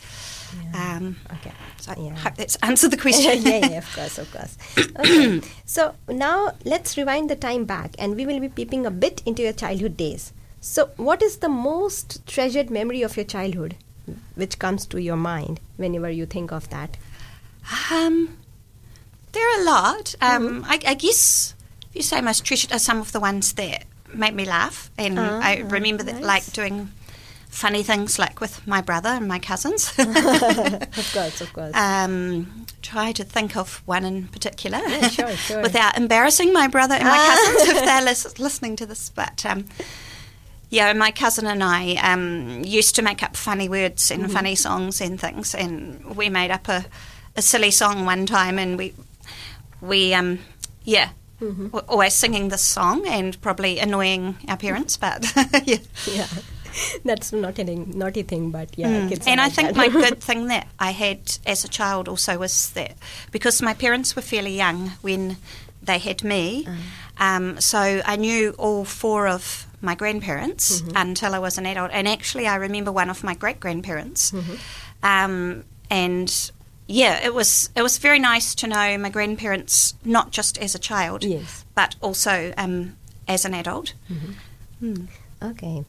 Um, 0.74 1.16
Okay. 1.34 1.52
so 1.80 1.94
I 1.94 1.96
Yeah. 2.00 2.16
hope 2.18 2.36
that's 2.36 2.58
answered 2.62 2.92
the 2.92 2.98
question. 3.06 3.42
yeah, 3.44 3.60
yeah, 3.70 3.78
of 3.78 3.94
course, 3.96 4.18
of 4.18 4.32
course. 4.34 4.58
Okay. 5.00 5.42
so 5.66 5.96
now 6.10 6.52
let's 6.66 6.98
rewind 6.98 7.30
the 7.30 7.36
time 7.38 7.64
back, 7.66 7.96
and 7.98 8.16
we 8.16 8.26
will 8.26 8.40
be 8.40 8.50
peeping 8.50 8.86
a 8.86 8.92
bit 8.92 9.22
into 9.26 9.44
your 9.44 9.54
childhood 9.54 9.96
days. 9.96 10.34
So, 10.60 10.90
what 10.98 11.22
is 11.24 11.38
the 11.38 11.50
most 11.50 12.26
treasured 12.28 12.70
memory 12.70 13.02
of 13.02 13.16
your 13.18 13.26
childhood, 13.26 13.76
which 14.36 14.60
comes 14.60 14.86
to 14.88 15.02
your 15.02 15.16
mind 15.16 15.60
whenever 15.78 16.10
you 16.10 16.26
think 16.26 16.52
of 16.52 16.70
that? 16.70 16.98
Um, 17.92 18.38
there 19.32 19.48
are 19.58 19.62
a 19.62 19.64
lot. 19.64 20.16
Um, 20.22 20.64
I, 20.68 20.80
I 20.86 20.94
guess 20.94 21.56
if 21.90 21.96
you 21.96 22.02
say 22.02 22.22
most 22.22 22.44
treasured 22.46 22.72
are 22.72 22.80
some 22.80 23.00
of 23.00 23.12
the 23.12 23.20
ones 23.20 23.54
that 23.54 23.86
make 24.14 24.34
me 24.34 24.46
laugh, 24.46 24.90
and 24.98 25.18
Ah, 25.20 25.40
I 25.42 25.58
remember 25.60 26.04
that 26.04 26.22
like 26.22 26.52
doing 26.54 26.90
funny 27.50 27.84
things 27.84 28.18
like 28.18 28.40
with 28.40 28.66
my 28.66 28.82
brother 28.82 29.10
and 29.10 29.28
my 29.28 29.40
cousins. 29.40 29.94
Of 30.00 31.10
course, 31.14 31.42
of 31.42 31.54
course. 31.54 31.76
um, 31.76 32.66
try 32.82 33.12
to 33.14 33.24
think 33.24 33.56
of 33.58 33.82
one 33.86 34.06
in 34.06 34.28
particular 34.28 34.78
Yeah, 34.80 35.08
sure, 35.10 35.36
sure. 35.48 35.62
without 35.62 35.98
embarrassing 35.98 36.54
my 36.54 36.68
brother 36.68 36.96
and 36.96 37.04
my 37.04 37.18
Ah. 37.18 37.36
cousins 37.36 37.70
if 37.78 37.86
they're 37.86 38.02
lis- 38.06 38.40
listening 38.40 38.76
to 38.78 38.86
this. 38.86 39.10
But 39.10 39.46
um, 39.46 39.66
yeah, 40.70 40.94
my 40.94 41.12
cousin 41.12 41.46
and 41.46 41.62
I 41.64 41.96
um, 41.96 42.64
used 42.64 42.96
to 42.96 43.02
make 43.02 43.22
up 43.24 43.36
funny 43.38 43.68
words 43.70 44.12
and 44.12 44.24
Mm-hmm. 44.24 44.32
funny 44.34 44.56
songs 44.56 45.02
and 45.02 45.20
things, 45.20 45.54
and 45.56 46.16
we 46.16 46.30
made 46.30 46.52
up 46.52 46.68
a, 46.70 46.86
a 47.36 47.42
silly 47.42 47.72
song 47.72 48.06
one 48.06 48.26
time, 48.26 48.60
and 48.60 48.78
we 48.78 48.94
we 49.82 50.14
um, 50.14 50.40
yeah. 50.84 51.10
Mm-hmm. 51.42 51.76
Always 51.90 52.14
singing 52.14 52.50
this 52.50 52.62
song 52.62 53.08
and 53.08 53.36
probably 53.42 53.80
annoying 53.80 54.36
our 54.48 54.58
parents, 54.58 54.96
but 54.96 55.26
yeah. 55.66 55.78
yeah, 56.06 56.28
that's 57.04 57.34
not 57.34 57.58
a 57.58 57.64
naughty 57.64 58.22
thing, 58.22 58.52
but 58.52 58.70
yeah, 58.78 58.88
Mm. 58.88 59.10
kids 59.10 59.26
And 59.26 59.42
I 59.42 59.46
like 59.46 59.54
think 59.56 59.76
my 59.76 59.88
good 60.06 60.22
thing 60.22 60.50
that 60.50 60.68
I 60.78 60.92
had 60.92 61.40
as 61.48 61.66
a 61.66 61.68
child 61.68 62.08
also 62.08 62.38
was 62.38 62.70
that 62.74 62.94
because 63.32 63.60
my 63.64 63.74
parents 63.74 64.16
were 64.16 64.22
fairly 64.22 64.56
young 64.56 64.92
when 65.02 65.38
they 65.82 65.98
had 65.98 66.24
me, 66.24 66.68
um, 67.18 67.60
so 67.60 67.80
I 68.06 68.18
knew 68.18 68.54
all 68.60 68.86
four 68.86 69.28
of 69.28 69.66
my 69.82 69.96
grandparents 69.96 70.84
until 70.96 71.34
I 71.34 71.40
was 71.40 71.58
an 71.58 71.66
adult. 71.66 71.90
And 71.92 72.08
actually, 72.08 72.46
I 72.48 72.58
remember 72.58 72.92
one 72.92 73.10
of 73.10 73.24
my 73.24 73.34
great 73.34 73.60
grandparents. 73.60 74.32
Um, 75.02 75.64
and 75.90 76.52
yeah, 76.92 77.26
it 77.26 77.34
was 77.34 77.70
it 77.76 77.82
was 77.82 77.98
very 77.98 78.20
nice 78.20 78.56
to 78.56 78.68
know 78.68 78.98
my 78.98 79.10
grandparents 79.10 79.96
not 80.06 80.32
just 80.32 80.58
as 80.58 80.76
a 80.76 80.80
child, 80.80 81.24
Yes. 81.24 81.66
but 81.76 81.96
also 82.02 82.54
um, 82.58 82.96
as 83.28 83.46
an 83.46 83.54
adult. 83.54 83.94
Okay. 85.44 85.86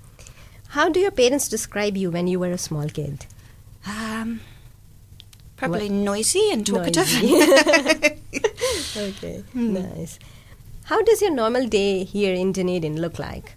How 0.69 0.89
do 0.89 1.01
your 1.01 1.11
parents 1.11 1.49
describe 1.49 1.97
you 1.97 2.11
when 2.11 2.27
you 2.27 2.39
were 2.41 2.51
a 2.51 2.59
small 2.59 2.89
kid? 2.89 3.27
Um, 3.87 4.41
probably 5.57 5.89
noisy 5.89 6.51
and 6.53 6.67
talkative. 6.67 7.09
okay, 8.97 9.45
nice. 9.55 10.19
How 10.85 11.03
does 11.03 11.21
your 11.23 11.31
normal 11.35 11.67
day 11.69 12.05
here 12.05 12.35
in 12.35 12.53
Dunedin 12.53 13.01
look 13.01 13.19
like? 13.19 13.55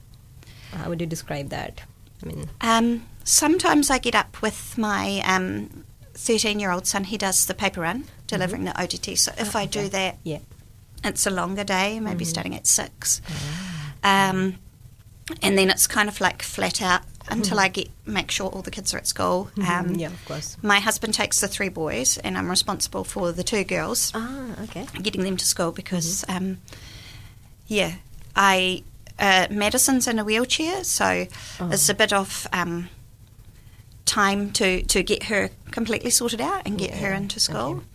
How 0.72 0.90
would 0.90 1.00
you 1.02 1.08
describe 1.08 1.50
that? 1.50 1.82
I 2.24 2.26
mean, 2.28 2.50
Um, 2.62 3.06
sometimes 3.24 3.90
I 3.90 3.98
get 4.00 4.16
up 4.16 4.42
with 4.42 4.78
my 4.78 5.22
um, 5.26 5.84
13 6.16 6.60
year 6.60 6.72
old 6.72 6.88
son. 6.88 7.04
He 7.06 7.18
does 7.18 7.46
the 7.46 7.54
paper 7.54 7.82
run, 7.82 8.06
delivering 8.28 8.64
the 8.66 8.72
ODT. 8.72 9.18
So 9.18 9.32
if 9.38 9.56
I 9.56 9.66
do 9.66 9.90
that, 9.90 10.18
yeah. 10.24 10.40
it's 11.04 11.26
a 11.28 11.30
longer 11.32 11.64
day, 11.64 12.00
maybe 12.00 12.26
starting 12.26 12.56
at 12.56 12.66
6. 12.68 13.22
Um, 14.04 14.56
and 15.42 15.58
then 15.58 15.70
it's 15.70 15.88
kind 15.88 16.08
of 16.10 16.22
like 16.22 16.42
flat 16.42 16.82
out 16.82 17.02
until 17.30 17.60
I 17.60 17.68
get 17.70 17.90
make 18.06 18.30
sure 18.30 18.50
all 18.52 18.62
the 18.62 18.70
kids 18.70 18.94
are 18.94 18.98
at 18.98 19.08
school. 19.08 19.50
Um, 19.68 19.96
yeah, 19.96 20.08
of 20.08 20.26
course. 20.26 20.58
My 20.62 20.80
husband 20.80 21.16
takes 21.16 21.42
the 21.42 21.48
three 21.48 21.70
boys, 21.70 22.18
and 22.20 22.38
I'm 22.38 22.50
responsible 22.50 23.04
for 23.04 23.32
the 23.32 23.44
two 23.44 23.64
girls 23.64 24.12
Ah, 24.14 24.46
okay. 24.64 24.86
getting 25.02 25.24
them 25.24 25.36
to 25.38 25.46
school 25.46 25.72
because, 25.72 26.24
um, 26.30 26.60
yeah, 27.68 27.96
I 28.36 28.84
uh, 29.18 29.48
Madison's 29.50 30.08
in 30.08 30.20
a 30.20 30.24
wheelchair, 30.24 30.84
so 30.84 31.26
Oh. 31.60 31.70
it's 31.72 31.90
a 31.90 31.94
bit 31.96 32.14
of 32.14 32.46
um, 32.54 32.90
time 34.16 34.52
to 34.52 34.68
to 34.94 35.04
get 35.04 35.24
her 35.24 35.50
completely 35.72 36.10
sorted 36.12 36.42
out 36.42 36.62
and 36.66 36.78
get 36.80 36.92
her 37.02 37.14
into 37.14 37.40
school. 37.40 37.72
okay. 37.72 37.86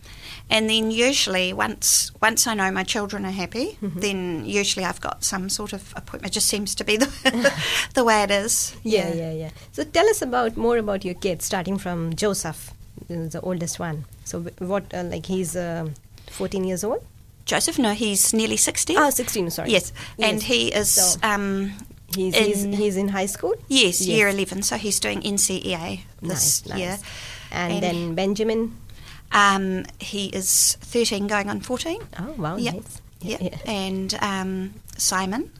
And 0.53 0.69
then 0.69 0.91
usually 0.91 1.53
once 1.53 2.11
once 2.21 2.51
I 2.51 2.53
know 2.55 2.71
my 2.71 2.83
children 2.83 3.25
are 3.25 3.31
happy, 3.43 3.77
Mm-hmm. 3.81 3.99
then 4.01 4.45
usually 4.59 4.85
I've 4.85 4.99
got 5.01 5.23
some 5.23 5.49
sort 5.49 5.73
of 5.73 5.81
appointment. 5.95 6.31
It 6.31 6.35
just 6.35 6.47
seems 6.47 6.75
to 6.75 6.83
be 6.83 6.97
the 6.97 7.07
the 7.93 8.03
way 8.03 8.23
it 8.23 8.31
is. 8.31 8.75
Yeah, 8.83 9.13
yeah, 9.15 9.33
yeah. 9.33 9.49
So 9.71 9.83
tell 9.83 10.09
us 10.09 10.21
about 10.21 10.57
more 10.57 10.79
about 10.79 11.05
your 11.05 11.15
kids, 11.21 11.45
starting 11.45 11.79
from 11.79 12.13
Joseph, 12.21 12.71
uh, 13.09 13.29
the 13.29 13.39
oldest 13.43 13.79
one. 13.79 14.03
So 14.25 14.39
what, 14.59 14.83
uh, 14.93 15.03
like 15.13 15.25
he's 15.27 15.55
um 15.55 15.93
14 16.31 16.63
years 16.67 16.83
old? 16.83 16.99
Joseph, 17.45 17.79
no, 17.79 17.93
he's 17.93 18.33
nearly 18.33 18.57
sixty. 18.57 18.95
Ah, 18.97 19.09
16, 19.09 19.49
sorry. 19.51 19.71
Yes, 19.71 19.93
and 20.19 20.43
he 20.43 20.67
is. 20.81 20.89
So- 20.91 21.19
um, 21.23 21.71
He's, 22.15 22.35
in- 22.35 22.45
he's, 22.71 22.79
he's 22.79 22.97
in 22.97 23.09
high 23.09 23.25
school? 23.27 23.53
Yes, 23.67 24.01
Yes. 24.01 24.07
year 24.07 24.27
11. 24.29 24.63
So 24.63 24.75
he's 24.77 24.99
doing 24.99 25.21
NCEA 25.21 26.01
this 26.21 26.65
Nice, 26.65 26.65
nice. 26.67 26.79
year. 26.79 26.97
And, 27.51 27.73
And- 27.73 27.83
then 27.83 28.15
Benjamin. 28.15 28.77
Um, 29.33 29.85
he 29.99 30.25
is 30.27 30.77
13 30.81 31.27
going 31.27 31.49
on 31.49 31.61
14. 31.61 32.01
Oh, 32.19 32.33
wow, 32.37 32.57
Yep. 32.57 32.73
nice. 32.73 33.01
Yep. 33.21 33.41
Yeah. 33.41 33.57
And 33.65 34.13
um, 34.21 34.73
Simon, 34.97 35.51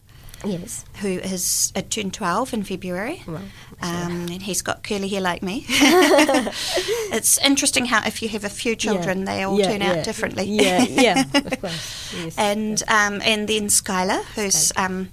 Yes. 0.44 0.84
who 1.02 1.08
is 1.08 1.72
uh, 1.76 1.82
turned 1.90 2.14
12 2.14 2.54
in 2.54 2.64
February. 2.64 3.24
Wow. 3.26 3.36
Um, 3.82 4.28
and 4.30 4.42
he's 4.42 4.62
got 4.62 4.84
curly 4.84 5.08
hair 5.08 5.22
like 5.22 5.42
me. 5.42 5.64
it's 5.70 7.38
interesting 7.40 7.86
how 7.86 8.02
if 8.06 8.22
you 8.22 8.30
have 8.30 8.44
a 8.44 8.50
few 8.50 8.76
children, 8.76 9.20
Yeah. 9.20 9.26
they 9.26 9.44
all 9.44 9.58
Yeah, 9.58 9.66
turn 9.72 9.82
yeah. 9.82 9.92
out 9.94 10.04
differently. 10.06 10.44
Yeah, 10.46 10.84
yeah, 10.84 11.24
of 11.34 11.62
course. 11.62 12.14
Yes. 12.24 12.36
and 12.38 12.84
um, 12.88 13.22
and 13.24 13.48
then 13.48 13.68
Skylar, 13.70 14.24
who's 14.36 14.72
um, 14.76 15.10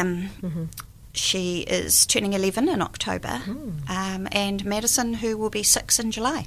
um, 0.00 0.10
Mm-hmm. 0.42 0.64
she 1.14 1.44
is 1.78 2.06
turning 2.06 2.32
eleven 2.40 2.68
in 2.68 2.80
October, 2.82 3.34
Hmm. 3.44 3.70
um, 3.98 4.28
and 4.32 4.64
Madison, 4.64 5.14
who 5.22 5.36
will 5.36 5.50
be 5.50 5.62
six 5.62 5.98
in 5.98 6.10
July. 6.10 6.46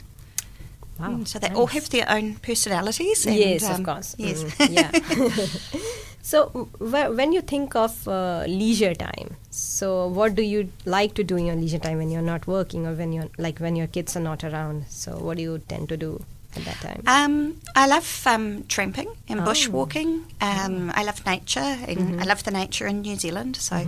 wow. 0.99 1.09
Mm, 1.09 1.27
so 1.27 1.39
they 1.39 1.49
all 1.59 1.67
have 1.75 1.87
their 1.89 2.05
own 2.15 2.27
personalities. 2.47 3.25
And, 3.27 3.35
yes, 3.35 3.63
um, 3.63 3.71
of 3.75 3.83
course. 3.85 4.15
Yes. 4.17 4.43
Mm, 4.43 4.75
yeah. 4.79 4.91
So, 6.27 6.37
wh- 6.79 7.15
when 7.17 7.33
you 7.33 7.41
think 7.41 7.75
of 7.75 8.07
uh, 8.07 8.45
leisure 8.47 8.95
time, 8.95 9.35
so 9.51 10.07
what 10.07 10.33
do 10.33 10.41
you 10.41 10.61
like 10.85 11.13
to 11.19 11.23
do 11.23 11.35
in 11.37 11.45
your 11.45 11.55
leisure 11.55 11.77
time 11.83 11.99
when 11.99 12.09
you're 12.13 12.23
not 12.29 12.47
working 12.47 12.87
or 12.87 12.93
when 13.01 13.13
you're 13.13 13.27
like 13.37 13.59
when 13.65 13.75
your 13.75 13.85
kids 13.97 14.15
are 14.17 14.23
not 14.27 14.43
around? 14.43 14.85
So, 14.89 15.11
what 15.27 15.37
do 15.37 15.43
you 15.43 15.59
tend 15.73 15.89
to 15.89 15.97
do 16.05 16.13
at 16.57 16.65
that 16.65 16.81
time? 16.81 17.01
Um, 17.07 17.62
I 17.75 17.88
love 17.88 18.24
um, 18.25 18.63
tramping 18.67 19.09
and 19.27 19.39
Oh. 19.41 19.43
bushwalking. 19.43 20.24
Um, 20.41 20.91
I 20.95 21.03
love 21.03 21.25
nature, 21.25 21.59
and 21.59 21.97
Mm-hmm. 21.97 22.19
I 22.21 22.24
love 22.25 22.43
the 22.43 22.51
nature 22.51 22.88
in 22.88 23.01
New 23.01 23.15
Zealand. 23.15 23.55
So 23.57 23.85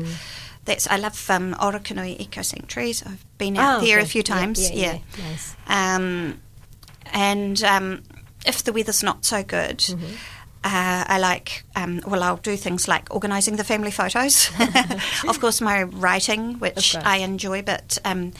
that's 0.65 0.88
I 0.88 0.97
love 0.97 1.29
um, 1.29 1.55
Eco 2.19 2.41
Sanctuaries. 2.41 3.03
I've 3.05 3.24
been 3.38 3.57
out 3.57 3.81
Oh, 3.81 3.86
there 3.86 3.97
a 4.00 4.01
okay. 4.01 4.09
few 4.09 4.24
Yeah, 4.25 4.36
times. 4.36 4.69
yeah, 4.71 4.75
Yeah, 4.75 4.93
yeah. 5.17 5.29
Nice. 5.29 5.55
Um, 5.67 6.39
and 7.13 7.63
um, 7.63 8.03
if 8.45 8.63
the 8.63 8.74
weather's 8.74 9.03
not 9.03 9.25
so 9.25 9.43
good. 9.43 9.79
Mm-hmm. 9.79 10.15
Uh, 10.63 11.05
I 11.07 11.17
like, 11.19 11.63
um, 11.77 12.01
well, 12.05 12.21
I'll 12.24 12.36
do 12.43 12.57
things 12.57 12.88
like 12.89 13.07
organising 13.13 13.55
the 13.55 13.63
family 13.63 13.91
photos. 13.91 14.50
of 15.27 15.39
course, 15.39 15.62
my 15.62 15.83
writing, 15.83 16.59
which. 16.59 16.95
I 16.95 17.17
enjoy, 17.17 17.62
but 17.62 17.97
um, 18.03 18.33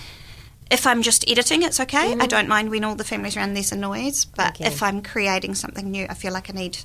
if 0.69 0.86
I'm 0.88 1.01
just 1.01 1.29
editing, 1.29 1.63
it's 1.63 1.79
okay. 1.79 2.15
I 2.19 2.27
don't 2.27 2.47
mind 2.47 2.69
when 2.69 2.83
all 2.83 2.95
the 2.95 3.03
families 3.03 3.38
around 3.38 3.53
there's 3.53 3.71
a 3.71 3.75
noise. 3.77 4.25
But 4.25 4.55
Okay. 4.55 4.67
if 4.67 4.81
I'm 4.83 5.01
creating 5.01 5.55
something 5.55 5.89
new, 5.91 6.05
I 6.09 6.13
feel 6.13 6.33
like 6.33 6.50
I 6.50 6.53
need 6.53 6.77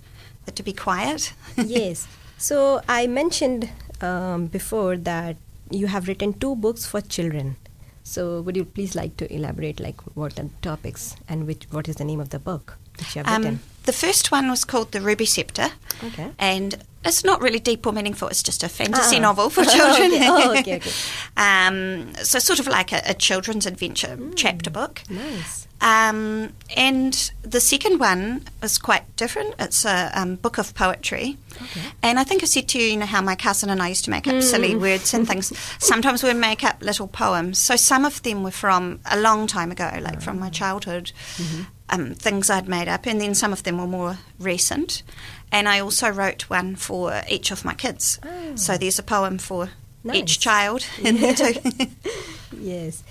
it 0.47 0.57
to 0.57 0.63
be 0.63 0.73
quiet. 0.73 1.33
yes. 1.57 2.07
So 2.39 2.81
I 2.89 3.07
mentioned 3.07 3.71
um, 4.01 4.47
before 4.47 4.97
that 4.97 5.37
you 5.71 5.87
have 5.87 6.09
written 6.09 6.33
two 6.35 6.55
books 6.57 6.85
for 6.87 7.01
children. 7.01 7.57
So 8.05 8.41
would 8.43 8.57
you 8.57 8.65
please 8.65 8.95
like 8.97 9.17
to 9.19 9.33
elaborate, 9.33 9.79
like 9.81 10.01
what 10.17 10.39
are 10.39 10.43
the 10.45 10.51
topics 10.61 11.15
and 11.29 11.47
which 11.47 11.65
what 11.71 11.89
is 11.89 11.97
the 11.97 12.05
name 12.05 12.21
of 12.21 12.31
the 12.31 12.39
book 12.41 12.77
that 12.99 13.15
you 13.15 13.23
have 13.23 13.39
written? 13.39 13.61
The 13.85 13.93
first 13.93 14.31
one 14.31 14.49
was 14.51 14.65
called 14.65 14.93
The 14.93 15.01
Ruby 15.01 15.27
Scepter. 15.27 15.71
Okay. 16.05 16.31
And 16.39 16.77
it's 17.05 17.25
not 17.25 17.41
really 17.41 17.59
deep 17.59 17.85
or 17.87 17.93
meaningful, 17.93 18.29
it's 18.29 18.43
just 18.43 18.63
a 18.63 18.69
fantasy 18.69 19.17
Ah. 19.17 19.21
novel 19.21 19.51
for 19.51 19.65
children. 19.77 20.11
Oh, 20.23 20.55
okay, 20.59 20.77
okay. 20.77 20.91
um, 21.37 22.15
so, 22.23 22.39
sort 22.39 22.61
of 22.61 22.67
like 22.69 22.93
a, 22.93 23.03
a 23.07 23.15
children's 23.15 23.67
adventure 23.67 24.19
chapter 24.37 24.71
book. 24.71 25.03
Nice. 25.11 25.67
Um, 25.83 26.53
and 26.77 27.33
the 27.43 27.59
second 27.61 27.99
one 27.99 28.45
is 28.63 28.79
quite 28.79 29.05
different. 29.17 29.57
It's 29.59 29.85
a 29.85 30.13
um, 30.15 30.37
book 30.37 30.57
of 30.59 30.75
poetry. 30.75 31.37
Okay. 31.61 31.81
And 32.05 32.21
I 32.21 32.25
think 32.25 32.43
I 32.45 32.47
said 32.47 32.69
to 32.69 32.79
you, 32.79 32.85
you 32.93 32.97
know, 32.97 33.07
how 33.07 33.21
my 33.21 33.35
cousin 33.35 33.69
and 33.69 33.83
I 33.83 33.89
used 33.89 34.05
to 34.05 34.11
make 34.11 34.29
up 34.29 34.43
silly 34.43 34.77
words 34.77 35.13
and 35.13 35.27
things. 35.27 35.53
Sometimes 35.81 36.23
we'd 36.23 36.35
make 36.37 36.63
up 36.63 36.81
little 36.83 37.09
poems. 37.09 37.59
So 37.59 37.75
some 37.75 38.05
of 38.05 38.23
them 38.23 38.45
were 38.45 38.53
from 38.53 39.01
a 39.11 39.19
long 39.19 39.49
time 39.49 39.73
ago, 39.73 39.91
like 40.01 40.23
from 40.23 40.39
my 40.39 40.51
childhood, 40.51 41.11
um, 41.91 42.15
things 42.15 42.49
I'd 42.49 42.69
made 42.69 42.87
up. 42.87 43.05
And 43.07 43.21
then 43.21 43.35
some 43.35 43.53
of 43.53 43.65
them 43.65 43.79
were 43.79 43.89
more 43.89 44.19
recent. 44.39 45.03
And 45.51 45.69
I 45.69 45.81
also 45.81 46.11
wrote 46.11 46.43
one 46.49 46.77
for 46.77 47.23
each 47.29 47.51
of 47.51 47.65
my 47.65 47.75
kids. 47.75 48.21
Oh. 48.23 48.55
So 48.55 48.79
there's 48.79 49.01
a 49.01 49.03
poem 49.03 49.37
for 49.39 49.71
Nice. 50.05 50.17
each 50.17 50.39
child 50.39 50.87
in 51.03 51.17
there 51.21 51.35
too. 51.35 51.55
Yes. 52.57 53.03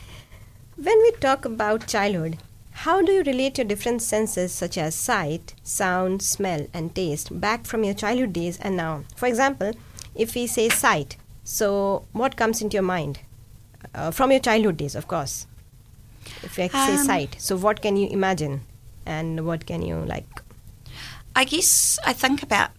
When 0.77 0.97
we 0.99 1.11
talk 1.19 1.43
about 1.45 1.85
childhood, 1.87 2.37
how 2.83 2.99
do 2.99 3.11
you 3.11 3.21
relate 3.23 3.59
your 3.59 3.65
different 3.65 4.01
senses 4.01 4.51
such 4.51 4.75
as 4.75 4.95
sight, 4.95 5.53
sound, 5.61 6.23
smell, 6.23 6.65
and 6.73 6.95
taste 6.95 7.39
back 7.39 7.65
from 7.65 7.83
your 7.83 7.93
childhood 7.93 8.33
days 8.33 8.57
and 8.59 8.75
now? 8.75 9.03
For 9.15 9.27
example, 9.27 9.73
if 10.15 10.33
we 10.33 10.47
say 10.47 10.67
sight, 10.69 11.15
so 11.43 12.05
what 12.11 12.35
comes 12.35 12.59
into 12.59 12.73
your 12.73 12.83
mind? 12.83 13.19
Uh, 13.93 14.09
from 14.09 14.31
your 14.31 14.39
childhood 14.39 14.77
days, 14.77 14.95
of 14.95 15.07
course. 15.07 15.45
If 16.41 16.57
I 16.57 16.69
say 16.69 16.95
Um, 16.95 17.05
sight, 17.05 17.35
so 17.39 17.55
what 17.55 17.83
can 17.83 17.97
you 17.97 18.07
imagine? 18.09 18.61
And 19.05 19.45
what 19.45 19.67
can 19.67 19.83
you 19.83 19.97
like? 19.97 20.41
I 21.35 21.43
guess 21.45 21.99
I 22.03 22.13
think 22.13 22.41
about 22.41 22.71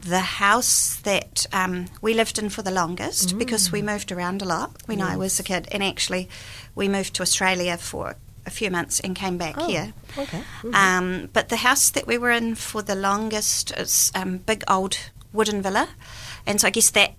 the 0.00 0.20
house 0.20 0.96
that 1.02 1.46
um, 1.52 1.86
we 2.00 2.14
lived 2.14 2.38
in 2.38 2.48
for 2.48 2.62
the 2.62 2.70
longest 2.70 3.38
because 3.38 3.70
we 3.70 3.82
moved 3.82 4.10
around 4.10 4.40
a 4.40 4.46
lot 4.46 4.70
when 4.86 5.02
I 5.02 5.16
was 5.16 5.38
a 5.38 5.42
kid, 5.42 5.68
and 5.70 5.82
actually 5.82 6.28
we 6.74 6.88
moved 6.88 7.12
to 7.14 7.22
Australia 7.22 7.76
for 7.76 8.16
a 8.46 8.50
few 8.50 8.70
months 8.70 9.00
and 9.00 9.14
came 9.16 9.36
back 9.38 9.54
Oh, 9.58 9.66
here. 9.68 9.92
okay. 10.18 10.42
Um, 10.72 11.28
but 11.32 11.48
the 11.48 11.56
house 11.56 11.90
that 11.90 12.06
we 12.06 12.18
were 12.18 12.30
in 12.30 12.54
for 12.54 12.82
the 12.82 12.94
longest 12.94 13.72
is 13.76 14.10
um, 14.14 14.38
big 14.38 14.62
old 14.68 14.96
wooden 15.32 15.62
villa, 15.62 15.88
and 16.46 16.60
so 16.60 16.66
I 16.68 16.70
guess 16.70 16.90
that. 16.90 17.12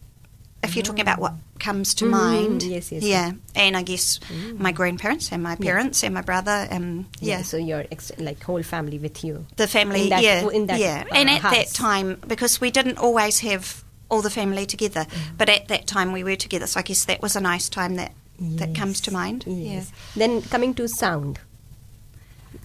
If 0.63 0.75
you're 0.75 0.85
talking 0.85 1.01
about 1.01 1.17
what 1.19 1.33
comes 1.57 1.95
to 1.95 2.05
Mhm, 2.05 2.09
mind, 2.11 2.61
yes, 2.61 2.91
yes, 2.91 3.01
yeah, 3.01 3.31
and 3.55 3.75
I 3.75 3.81
guess 3.81 4.19
my 4.59 4.71
grandparents 4.71 5.31
and 5.31 5.41
my 5.41 5.55
parents 5.55 6.03
and 6.03 6.13
my 6.13 6.21
brother, 6.21 6.67
and 6.69 7.05
yeah, 7.19 7.41
So 7.41 7.57
your 7.57 7.83
ex- 7.91 8.11
like 8.19 8.43
whole 8.43 8.61
family 8.61 8.99
with 8.99 9.23
you. 9.23 9.47
the 9.55 9.67
family, 9.67 10.03
In 10.03 10.09
that- 10.09 10.21
yeah, 10.21 10.47
in 10.51 10.67
that, 10.67 10.79
yeah. 10.79 11.03
uh, 11.11 11.15
and 11.15 11.31
at 11.31 11.41
that 11.41 11.73
time, 11.73 12.19
because 12.27 12.61
we 12.61 12.69
didn't 12.69 12.99
always 12.99 13.39
have 13.39 13.83
all 14.07 14.21
the 14.21 14.29
family 14.29 14.67
together, 14.67 15.07
Mm. 15.09 15.37
but 15.39 15.49
at 15.49 15.67
that 15.69 15.87
time 15.87 16.11
we 16.11 16.23
were 16.23 16.35
together, 16.35 16.67
so 16.67 16.79
I 16.79 16.83
guess 16.83 17.05
that 17.05 17.23
was 17.23 17.35
a 17.35 17.41
nice 17.41 17.67
time 17.67 17.95
that 17.95 18.11
that 18.41 18.73
comes 18.75 18.99
to 19.01 19.11
mind. 19.11 19.43
Yes. 19.47 19.91
Then 20.15 20.41
coming 20.41 20.73
to 20.75 20.87
sound, 20.87 21.39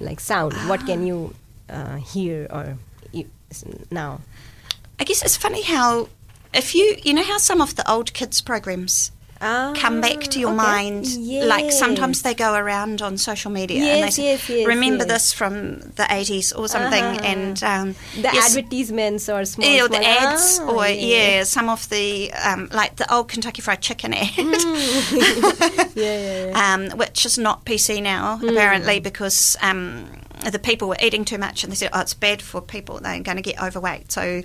like 0.01 0.21
sound, 0.21 0.55
what 0.69 0.81
Ah. 0.83 0.87
can 0.87 1.07
you 1.07 1.35
uh, 1.69 1.97
hear 1.97 2.47
or 2.51 2.79
you, 3.13 3.25
now? 3.91 4.21
I 4.99 5.05
guess 5.05 5.23
it's 5.23 5.37
funny 5.37 5.63
how 5.63 6.09
if 6.55 6.75
you 6.75 6.97
you 7.05 7.13
know 7.15 7.23
how 7.25 7.39
some 7.39 7.61
of 7.63 7.75
the 7.75 7.85
old 7.91 8.13
kids 8.15 8.41
programs 8.41 9.13
come 9.39 10.01
back 10.01 10.21
to 10.21 10.39
your 10.41 10.51
Ah, 10.59 10.81
okay. 10.81 10.91
mind. 10.91 11.47
Like 11.47 11.71
sometimes 11.73 12.23
they 12.23 12.35
go 12.35 12.55
around 12.55 13.03
on 13.03 13.19
social 13.19 13.51
media 13.51 13.79
and 13.83 13.87
they 13.87 13.99
Yes, 14.07 14.15
say, 14.17 14.25
yes, 14.25 14.49
yes, 14.49 14.67
remember 14.67 15.05
yes. 15.05 15.13
this 15.13 15.33
from 15.33 15.81
the 15.81 16.05
80s 16.09 16.57
or 16.59 16.69
something. 16.69 17.05
Uh-huh. 17.05 17.21
And 17.25 17.63
um, 17.63 17.95
the 18.15 18.31
yes, 18.33 18.57
advertisements 18.57 19.29
or 19.29 19.45
small, 19.45 19.69
yeah, 19.69 19.85
or 19.85 19.89
the 19.89 20.05
ads, 20.05 20.59
Ah, 20.63 20.71
or 20.71 20.87
yeah. 20.89 21.45
some 21.45 21.69
of 21.69 21.89
the 21.91 22.33
um, 22.33 22.69
like 22.73 22.97
the 22.97 23.13
old 23.13 23.29
Kentucky 23.29 23.63
Fried 23.63 23.81
Chicken 23.81 24.15
ad, 24.15 24.31
yeah, 24.37 25.87
yeah, 25.95 26.47
yeah. 26.47 26.53
um, 26.91 26.99
which 26.99 27.27
is 27.27 27.39
not 27.39 27.65
PC 27.65 28.03
now 28.03 28.39
apparently 28.43 29.01
because 29.01 29.57
um, 29.63 30.07
the 30.51 30.59
people 30.59 30.89
were 30.89 30.97
eating 31.03 31.25
too 31.25 31.39
much, 31.39 31.63
and 31.65 31.71
they 31.73 31.77
said, 31.77 31.91
"Oh, 31.93 32.01
it's 32.01 32.15
bad 32.15 32.43
for 32.43 32.61
people; 32.61 32.99
they're 33.01 33.21
going 33.21 33.37
to 33.37 33.43
get 33.43 33.61
overweight." 33.63 34.13
So 34.13 34.43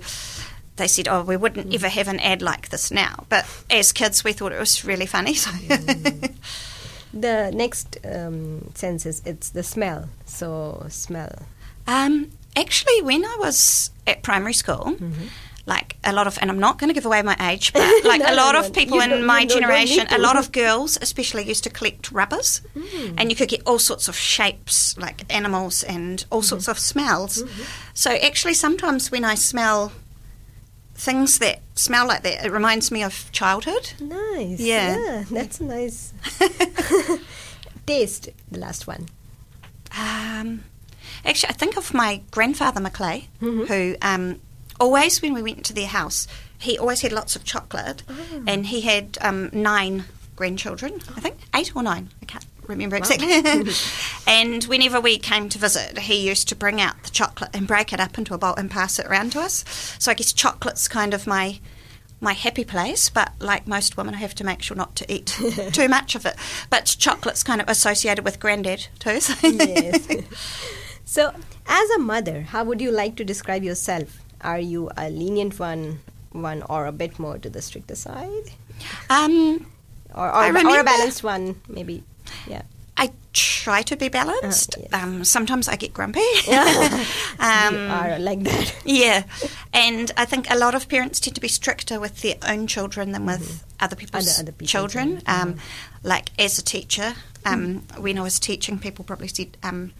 they 0.76 0.88
said, 0.88 1.08
"Oh, 1.08 1.22
we 1.22 1.36
wouldn't 1.36 1.70
mm. 1.70 1.74
ever 1.74 1.88
have 1.88 2.08
an 2.08 2.20
ad 2.20 2.42
like 2.42 2.68
this 2.70 2.90
now." 2.90 3.24
But 3.28 3.46
as 3.70 3.92
kids, 3.92 4.24
we 4.24 4.32
thought 4.32 4.52
it 4.52 4.58
was 4.58 4.84
really 4.84 5.06
funny. 5.06 5.34
So 5.34 5.50
The 7.12 7.50
next 7.52 7.98
um, 8.04 8.72
sense 8.74 9.04
is 9.04 9.22
it's 9.26 9.50
the 9.50 9.62
smell. 9.62 10.08
So 10.24 10.86
smell. 10.88 11.42
Um, 11.86 12.30
actually, 12.56 13.02
when 13.02 13.24
I 13.24 13.36
was 13.38 13.90
at 14.06 14.22
primary 14.22 14.54
school, 14.54 14.94
mm-hmm. 14.96 15.26
like 15.66 15.96
a 16.04 16.12
lot 16.14 16.26
of, 16.26 16.38
and 16.40 16.50
I'm 16.50 16.58
not 16.58 16.78
going 16.78 16.88
to 16.88 16.94
give 16.94 17.04
away 17.04 17.20
my 17.20 17.36
age, 17.38 17.74
but 17.74 17.82
like 18.04 18.22
No, 18.22 18.32
a 18.32 18.34
lot 18.34 18.52
no, 18.52 18.60
of 18.60 18.72
people 18.72 18.98
in 19.00 19.26
my 19.26 19.40
you 19.40 19.48
don't- 19.48 19.60
don't 19.60 19.70
need 19.70 19.88
generation, 19.88 20.06
a 20.10 20.18
lot 20.18 20.38
of 20.38 20.52
girls 20.52 20.96
especially 21.02 21.44
used 21.44 21.64
to 21.64 21.70
collect 21.70 22.10
rubbers, 22.12 22.62
mm. 22.74 23.14
and 23.18 23.28
you 23.30 23.36
could 23.36 23.50
get 23.50 23.62
all 23.66 23.78
sorts 23.78 24.08
of 24.08 24.16
shapes, 24.16 24.96
like 24.96 25.30
animals, 25.30 25.82
and 25.82 26.24
all 26.30 26.40
mm-hmm. 26.40 26.46
sorts 26.46 26.68
of 26.68 26.78
smells. 26.78 27.42
Mm-hmm. 27.42 27.62
So 27.92 28.12
actually, 28.12 28.54
sometimes 28.54 29.10
when 29.10 29.24
I 29.24 29.34
smell 29.34 29.92
things 31.04 31.38
that 31.40 31.60
smell 31.74 32.06
like 32.06 32.22
that, 32.22 32.44
it 32.46 32.52
reminds 32.52 32.90
me 32.90 33.02
of 33.02 33.30
childhood. 33.32 33.92
Nice. 34.00 34.60
Yeah. 34.60 35.24
that's 35.30 35.60
nice. 35.60 36.12
Taste, 37.86 38.28
the 38.50 38.58
last 38.60 38.86
one. 38.86 39.06
Um, 39.98 40.62
actually, 41.24 41.50
I 41.50 41.54
think 41.54 41.76
of 41.76 41.92
my 41.92 42.22
grandfather 42.30 42.80
Maclay, 42.80 43.28
Mhm. 43.40 43.66
who 43.68 43.96
um, 44.00 44.40
always, 44.78 45.20
when 45.20 45.34
we 45.34 45.42
went 45.42 45.64
to 45.66 45.72
their 45.74 45.88
house, 45.88 46.26
he 46.58 46.78
always 46.78 47.00
had 47.02 47.12
lots 47.12 47.34
of 47.36 47.42
chocolate, 47.44 48.02
Oh. 48.08 48.42
and 48.46 48.66
he 48.66 48.82
had 48.82 49.18
um, 49.20 49.50
nine 49.52 50.04
grandchildren. 50.36 51.00
I 51.16 51.20
think 51.20 51.38
eight 51.54 51.74
or 51.74 51.82
nine. 51.82 52.10
I 52.22 52.26
can't 52.26 52.46
remember 52.66 52.96
Wow. 52.96 53.06
exactly. 53.10 53.72
and 54.26 54.64
whenever 54.64 55.00
we 55.00 55.18
came 55.18 55.48
to 55.50 55.58
visit, 55.58 55.98
he 56.00 56.26
used 56.28 56.48
to 56.48 56.54
bring 56.56 56.80
out 56.80 57.02
the 57.02 57.10
chocolate 57.10 57.50
and 57.54 57.66
break 57.66 57.92
it 57.92 58.00
up 58.00 58.18
into 58.18 58.34
a 58.34 58.38
bowl 58.38 58.54
and 58.54 58.70
pass 58.70 58.98
it 58.98 59.06
around 59.06 59.32
to 59.32 59.40
us. 59.40 59.64
So 59.98 60.10
I 60.10 60.14
guess 60.14 60.32
chocolate's 60.32 60.88
kind 60.88 61.14
of 61.14 61.26
my 61.26 61.60
my 62.20 62.34
happy 62.34 62.64
place, 62.64 63.08
but 63.10 63.32
like 63.40 63.66
most 63.66 63.96
women, 63.96 64.14
I 64.14 64.18
have 64.18 64.34
to 64.36 64.44
make 64.44 64.62
sure 64.62 64.76
not 64.76 64.94
to 64.94 65.12
eat 65.12 65.26
too 65.72 65.88
much 65.88 66.14
of 66.14 66.24
it. 66.24 66.36
But 66.70 66.94
chocolate's 66.98 67.42
kind 67.42 67.60
of 67.60 67.68
associated 67.68 68.24
with 68.24 68.38
granddad 68.38 68.86
too. 69.00 69.18
So. 69.18 69.34
yes. 69.48 70.06
so, 71.04 71.32
as 71.66 71.90
a 71.90 71.98
mother, 71.98 72.42
how 72.42 72.62
would 72.62 72.80
you 72.80 72.92
like 72.92 73.16
to 73.16 73.24
describe 73.24 73.64
yourself? 73.64 74.20
Are 74.40 74.60
you 74.60 74.88
a 74.96 75.10
lenient 75.10 75.58
one, 75.58 75.98
one, 76.30 76.62
or 76.70 76.86
a 76.86 76.92
bit 76.92 77.18
more 77.18 77.38
to 77.38 77.50
the 77.50 77.60
stricter 77.60 77.96
side, 77.96 78.52
Um, 79.10 79.66
or 80.14 80.24
or, 80.28 80.32
I 80.32 80.46
or 80.46 80.50
a 80.50 80.52
remember- 80.52 80.84
balanced 80.84 81.24
one, 81.24 81.60
maybe? 81.68 82.04
Yeah. 82.46 82.62
I 82.96 83.10
try 83.32 83.80
to 83.82 83.96
be 83.96 84.08
balanced. 84.10 84.76
yes. 84.78 84.92
um, 84.92 85.24
sometimes 85.24 85.66
I 85.66 85.76
get 85.76 85.94
grumpy. 85.94 86.20
you 86.46 86.52
um, 87.38 87.74
are 87.90 88.18
like 88.18 88.42
that. 88.44 88.74
yeah, 88.84 89.22
and 89.72 90.10
I 90.16 90.24
think 90.26 90.50
a 90.50 90.58
lot 90.58 90.74
of 90.74 90.88
parents 90.88 91.18
tend 91.20 91.34
to 91.36 91.40
be 91.40 91.48
stricter 91.48 91.98
with 91.98 92.20
their 92.22 92.36
own 92.46 92.66
children 92.66 93.12
than 93.12 93.24
with 93.26 93.64
other 93.80 93.96
people's 93.96 94.24
Mm-hmm. 94.26 94.40
Other- 94.42 94.52
other 94.52 94.66
children. 94.66 95.08
children, 95.20 95.22
Um, 95.26 95.58
Like 96.04 96.30
as 96.38 96.58
a 96.58 96.62
teacher, 96.62 97.14
um, 97.46 97.80
Mm. 97.88 97.98
when 98.00 98.18
I 98.18 98.22
was 98.22 98.38
teaching, 98.38 98.78
people 98.78 99.04
probably 99.04 99.28
said, 99.28 99.56
um, 99.62 99.92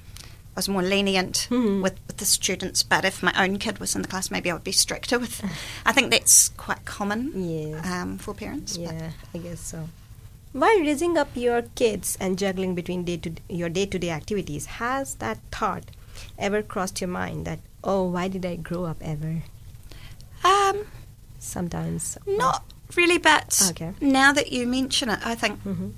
I 0.54 0.56
was 0.56 0.68
more 0.68 0.82
lenient 0.82 1.48
with, 1.50 1.98
with 2.06 2.16
the 2.18 2.26
students, 2.26 2.82
but 2.82 3.06
if 3.06 3.22
my 3.22 3.32
own 3.42 3.58
kid 3.58 3.78
was 3.78 3.96
in 3.96 4.02
the 4.02 4.08
class, 4.08 4.30
maybe 4.30 4.50
I 4.50 4.52
would 4.52 4.64
be 4.64 4.72
stricter 4.72 5.18
with. 5.18 5.42
I 5.86 5.92
think 5.92 6.10
that's 6.10 6.50
quite 6.50 6.84
common 6.84 7.32
Yes. 7.34 7.86
um, 7.86 8.18
for 8.18 8.34
parents. 8.34 8.76
Yeah, 8.76 9.12
I 9.34 9.38
guess 9.38 9.60
so. 9.60 9.88
While 10.52 10.80
raising 10.80 11.16
up 11.16 11.28
your 11.34 11.62
kids 11.74 12.16
and 12.20 12.38
juggling 12.38 12.74
between 12.74 13.04
day 13.04 13.16
to 13.18 13.32
your 13.48 13.68
day-to-day 13.68 14.10
activities, 14.10 14.66
has 14.66 15.14
that 15.16 15.38
thought 15.50 15.84
ever 16.38 16.62
crossed 16.62 17.00
your 17.00 17.08
mind 17.08 17.46
that 17.46 17.60
oh, 17.84 18.04
why 18.04 18.28
did 18.28 18.44
I 18.46 18.56
grow 18.56 18.84
up 18.84 18.98
ever? 19.00 19.42
Um, 20.44 20.86
Sometimes. 21.38 22.16
not 22.26 22.62
really, 22.96 23.18
but 23.18 23.60
Okay. 23.70 23.92
now 24.00 24.32
that 24.32 24.52
you 24.52 24.66
mention 24.66 25.08
it, 25.08 25.18
I 25.24 25.34
think, 25.34 25.60
hmm 25.62 25.90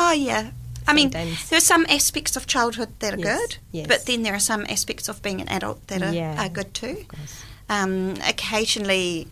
oh 0.00 0.12
yeah. 0.12 0.50
I 0.86 0.92
mean, 0.92 1.10
Sometimes. 1.12 1.48
there 1.48 1.56
are 1.56 1.60
some 1.60 1.86
aspects 1.88 2.36
of 2.36 2.46
childhood 2.46 2.90
that 2.98 3.14
are 3.14 3.18
Yes, 3.18 3.38
good, 3.38 3.56
yes. 3.72 3.86
but 3.86 4.04
then 4.06 4.22
there 4.22 4.34
are 4.34 4.40
some 4.40 4.66
aspects 4.68 5.08
of 5.08 5.22
being 5.22 5.40
an 5.40 5.48
adult 5.48 5.86
that 5.86 6.02
are, 6.02 6.12
Yeah. 6.12 6.44
are 6.44 6.48
good 6.50 6.74
too. 6.74 7.04
Um, 7.70 8.16
occasionally, 8.28 9.28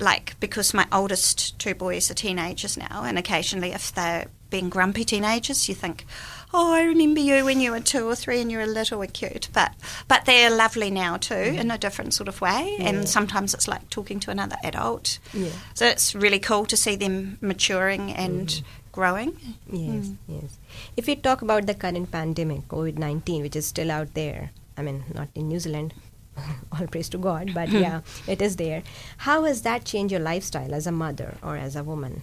like 0.00 0.34
because 0.40 0.74
my 0.74 0.86
oldest 0.92 1.58
two 1.58 1.74
boys 1.74 2.10
are 2.10 2.14
teenagers 2.14 2.76
now, 2.76 3.04
and 3.04 3.18
occasionally 3.18 3.72
if 3.72 3.92
they're 3.94 4.26
being 4.50 4.68
grumpy 4.68 5.04
teenagers, 5.04 5.68
you 5.68 5.74
think, 5.76 6.04
"Oh, 6.52 6.72
I 6.74 6.82
remember 6.82 7.20
you 7.20 7.44
when 7.44 7.60
you 7.60 7.70
were 7.70 7.80
two 7.80 8.08
or 8.08 8.16
three 8.16 8.40
and 8.40 8.50
you 8.50 8.58
were 8.58 8.64
a 8.64 8.66
little 8.66 9.00
and 9.02 9.12
cute." 9.14 9.48
But 9.52 9.72
but 10.08 10.24
they're 10.24 10.50
lovely 10.50 10.90
now 10.90 11.16
too, 11.18 11.34
in 11.34 11.70
a 11.70 11.78
different 11.78 12.14
sort 12.14 12.28
of 12.28 12.40
way. 12.40 12.76
Yeah. 12.78 12.88
And 12.88 13.08
sometimes 13.08 13.54
it's 13.54 13.68
like 13.68 13.88
talking 13.90 14.18
to 14.20 14.30
another 14.30 14.56
adult. 14.64 15.18
Yeah. 15.32 15.50
So 15.74 15.86
it's 15.86 16.14
really 16.14 16.40
cool 16.40 16.66
to 16.66 16.76
see 16.76 16.96
them 16.96 17.38
maturing 17.40 18.10
and 18.12 18.62
growing. 18.92 19.36
Yes, 19.70 20.06
Mm. 20.06 20.16
yes. 20.28 20.58
If 20.96 21.06
we 21.06 21.14
talk 21.16 21.42
about 21.42 21.66
the 21.66 21.74
current 21.74 22.10
pandemic, 22.10 22.66
COVID 22.68 22.98
19, 22.98 23.42
which 23.42 23.54
is 23.56 23.66
still 23.66 23.90
out 23.90 24.14
there, 24.14 24.50
I 24.76 24.82
mean, 24.82 25.04
not 25.14 25.28
in 25.36 25.48
New 25.48 25.60
Zealand, 25.60 25.94
all 26.72 26.86
praise 26.86 27.08
to 27.10 27.18
God, 27.18 27.52
but 27.54 27.68
yeah, 27.68 28.00
it 28.26 28.40
is 28.40 28.56
there. 28.56 28.82
How 29.18 29.44
has 29.44 29.62
that 29.62 29.84
changed 29.84 30.12
your 30.12 30.20
lifestyle 30.20 30.74
as 30.74 30.86
a 30.86 30.92
mother 30.92 31.36
or 31.42 31.56
as 31.56 31.76
a 31.76 31.84
woman? 31.84 32.22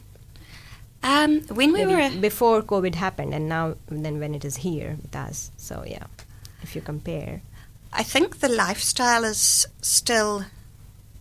Um, 1.04 1.42
when 1.50 1.74
we 1.74 1.86
Maybe 1.86 2.16
were 2.16 2.22
before 2.22 2.62
COVID 2.62 2.96
happened 2.96 3.34
and 3.34 3.48
now, 3.48 3.76
then 3.88 4.20
when 4.20 4.34
it 4.34 4.44
is 4.44 4.58
here 4.58 4.98
with 5.02 5.16
us. 5.16 5.52
So, 5.58 5.84
yeah, 5.86 6.06
if 6.64 6.76
you 6.76 6.82
compare. 6.82 7.42
I 7.94 8.04
think 8.04 8.40
the 8.40 8.50
lifestyle 8.50 9.24
is 9.24 9.68
still 9.82 10.46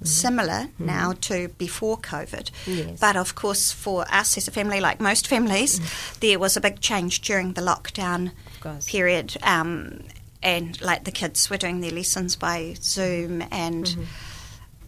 similar 0.03 0.69
now 0.79 1.13
to 1.13 1.49
before 1.49 1.99
COVID. 1.99 2.51
Yes. 2.67 3.01
But 3.01 3.17
of 3.17 3.35
course, 3.35 3.73
for 3.73 4.05
us 4.11 4.37
as 4.37 4.49
a 4.49 4.51
family, 4.51 4.81
like 4.81 5.01
most 5.01 5.27
families, 5.27 5.81
there 6.21 6.39
was 6.39 6.57
a 6.57 6.61
big 6.61 6.81
change 6.81 7.21
during 7.21 7.53
the 7.53 7.63
lockdown 7.63 8.33
period. 8.87 9.37
Um, 9.43 10.01
and 10.47 10.81
like 10.81 11.05
the 11.05 11.11
kids 11.11 11.51
were 11.51 11.59
doing 11.59 11.81
their 11.81 11.91
lessons 11.91 12.37
by 12.37 12.75
Zoom 12.81 13.43
and. 13.51 13.97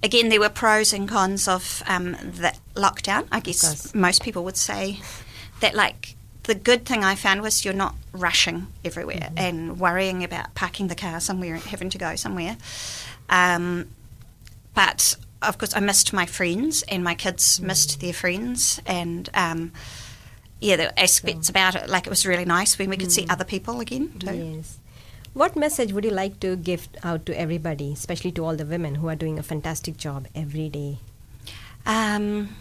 Again, 0.00 0.28
there 0.28 0.38
were 0.38 0.48
pros 0.48 0.92
and 0.92 1.08
cons 1.08 1.48
of 1.48 1.82
um, 1.88 2.12
the 2.12 2.54
lockdown. 2.76 3.26
I 3.32 3.40
guess 3.40 3.92
most 3.96 4.22
people 4.22 4.44
would 4.44 4.56
say 4.56 5.00
that, 5.58 5.74
like, 5.74 6.14
the 6.44 6.54
good 6.54 6.86
thing 6.86 7.02
I 7.02 7.16
found 7.16 7.42
was 7.42 7.64
you're 7.64 7.74
not 7.74 7.96
rushing 8.12 8.68
everywhere 8.84 9.30
and 9.36 9.80
worrying 9.80 10.22
about 10.22 10.54
parking 10.54 10.86
the 10.86 10.94
car 10.94 11.18
somewhere 11.18 11.54
and 11.54 11.64
having 11.64 11.90
to 11.90 11.98
go 11.98 12.14
somewhere. 12.14 12.56
Um, 13.28 13.88
but 14.72 15.16
of 15.42 15.58
course, 15.58 15.74
I 15.74 15.80
missed 15.80 16.12
my 16.12 16.26
friends, 16.26 16.84
and 16.84 17.02
my 17.02 17.16
kids 17.16 17.60
missed 17.60 18.00
their 18.00 18.12
friends, 18.12 18.80
and 18.86 19.28
um, 19.34 19.72
yeah, 20.60 20.76
there 20.76 20.86
were 20.88 21.02
aspects 21.02 21.48
about 21.48 21.74
it. 21.74 21.88
Like 21.90 22.06
it 22.06 22.10
was 22.10 22.24
really 22.24 22.44
nice 22.44 22.78
when 22.78 22.88
we 22.88 22.96
could 22.96 23.10
see 23.10 23.26
other 23.28 23.44
people 23.44 23.80
again 23.80 24.16
too. 24.20 24.32
Yes. 24.32 24.78
What 25.38 25.54
message 25.54 25.92
would 25.92 26.04
you 26.04 26.10
like 26.10 26.40
to 26.40 26.56
give 26.56 26.88
out 27.04 27.24
to 27.26 27.32
everybody, 27.38 27.92
especially 27.92 28.32
to 28.32 28.44
all 28.44 28.56
the 28.56 28.66
women 28.66 28.96
who 28.96 29.08
are 29.08 29.14
doing 29.14 29.38
a 29.38 29.42
fantastic 29.44 29.96
job 29.96 30.26
every 30.34 30.68
day? 30.68 30.98
Um, 31.86 32.56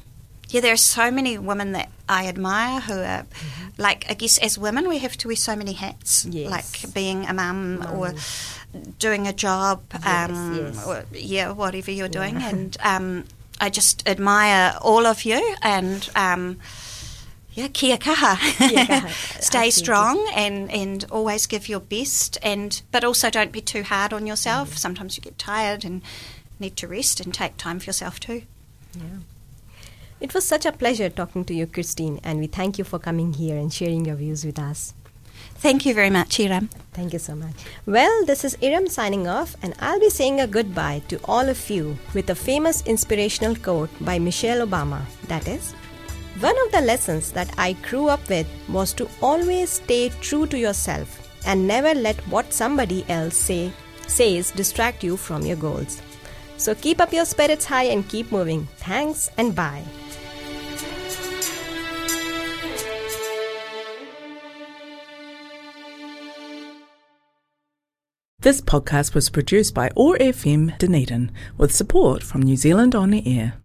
yeah, 0.50 0.62
there 0.62 0.74
are 0.74 0.78
so 0.78 1.10
many 1.10 1.40
women 1.40 1.72
that 1.72 1.90
I 2.08 2.28
admire 2.28 2.82
who 2.82 2.94
are, 3.00 3.26
like, 3.80 4.06
I 4.08 4.14
guess 4.14 4.38
as 4.38 4.60
women 4.60 4.88
we 4.88 5.00
have 5.00 5.18
to 5.18 5.28
wear 5.28 5.36
so 5.36 5.56
many 5.56 5.74
hats. 5.74 6.28
Yes. 6.30 6.52
Like 6.52 6.94
being 6.94 7.26
a 7.26 7.34
mum 7.34 7.84
or 7.96 8.14
doing 9.00 9.26
a 9.26 9.34
job, 9.34 9.82
Yes, 9.94 10.30
um, 10.30 10.56
yes. 10.56 10.86
or 10.86 11.04
yeah, 11.14 11.54
whatever 11.54 11.90
you're 11.90 12.08
doing. 12.08 12.36
Yeah. 12.40 12.50
And 12.50 12.78
um, 12.84 13.24
I 13.60 13.72
just 13.72 14.08
admire 14.08 14.78
all 14.84 15.08
of 15.08 15.26
you 15.26 15.42
and. 15.64 16.08
Yeah, 17.58 17.70
kia 17.74 17.98
kaha. 17.98 18.38
Kia 18.70 18.86
kaha, 18.86 19.10
Stay 19.42 19.72
strong 19.72 20.32
and, 20.36 20.72
and 20.72 21.04
always 21.10 21.48
give 21.48 21.68
your 21.68 21.80
best, 21.80 22.38
and 22.44 22.80
but 22.92 23.04
also 23.04 23.32
don't 23.32 23.52
be 23.52 23.62
too 23.62 23.82
hard 23.82 24.14
on 24.14 24.28
yourself. 24.28 24.76
Mm. 24.76 24.78
Sometimes 24.78 25.18
you 25.18 25.24
get 25.24 25.40
tired 25.40 25.84
and 25.84 26.04
need 26.60 26.78
to 26.78 26.88
rest 26.88 27.20
and 27.20 27.34
take 27.34 27.58
time 27.58 27.80
for 27.80 27.86
yourself 27.86 28.20
too. 28.20 28.44
Yeah. 28.94 29.26
It 30.20 30.36
was 30.36 30.46
such 30.46 30.68
a 30.68 30.72
pleasure 30.72 31.10
talking 31.10 31.46
to 31.46 31.54
you, 31.56 31.66
Christine, 31.66 32.20
and 32.24 32.38
we 32.38 32.46
thank 32.46 32.78
you 32.78 32.84
for 32.84 33.00
coming 33.00 33.34
here 33.34 33.58
and 33.58 33.74
sharing 33.74 34.06
your 34.06 34.18
views 34.18 34.46
with 34.46 34.60
us. 34.60 34.94
Thank 35.56 35.84
you 35.84 35.96
very 35.96 36.12
much, 36.12 36.40
Iram. 36.40 36.70
Thank 36.94 37.14
you 37.14 37.20
so 37.20 37.34
much. 37.34 37.56
Well, 37.88 38.24
this 38.26 38.46
is 38.46 38.56
Iram 38.62 38.88
signing 38.88 39.28
off, 39.28 39.56
and 39.64 39.74
I'll 39.80 40.00
be 40.00 40.12
saying 40.12 40.40
a 40.40 40.46
goodbye 40.46 41.02
to 41.08 41.20
all 41.26 41.50
of 41.50 41.70
you 41.72 41.98
with 42.14 42.30
a 42.30 42.36
famous 42.36 42.84
inspirational 42.86 43.56
quote 43.56 43.90
by 44.00 44.20
Michelle 44.20 44.66
Obama. 44.68 45.02
That 45.28 45.48
is, 45.48 45.74
one 46.40 46.56
of 46.66 46.72
the 46.72 46.82
lessons 46.82 47.32
that 47.32 47.52
I 47.58 47.74
grew 47.74 48.10
up 48.10 48.30
with 48.30 48.48
was 48.70 48.94
to 48.94 49.10
always 49.22 49.72
stay 49.72 50.10
true 50.22 50.46
to 50.48 50.58
yourself 50.58 51.28
and 51.48 51.68
never 51.68 51.96
let 51.96 52.16
what 52.28 52.54
somebody 52.54 53.06
else 53.10 53.36
say 53.36 53.72
says 54.08 54.52
distract 54.52 55.04
you 55.04 55.18
from 55.18 55.46
your 55.46 55.58
goals. 55.58 56.02
So 56.58 56.76
keep 56.76 57.02
up 57.02 57.12
your 57.12 57.26
spirits 57.26 57.66
high 57.66 57.86
and 57.86 58.08
keep 58.08 58.32
moving. 58.32 58.68
Thanks 58.78 59.32
and 59.38 59.56
bye. 59.56 59.84
This 68.40 68.62
podcast 68.62 69.16
was 69.16 69.30
produced 69.30 69.74
by 69.74 69.90
OAR 69.96 70.18
FM 70.20 70.78
Dunedin 70.78 71.32
with 71.58 71.74
support 71.76 72.24
from 72.24 72.44
New 72.44 72.56
Zealand 72.56 72.96
On 72.96 73.10
the 73.10 73.24
Air. 73.28 73.56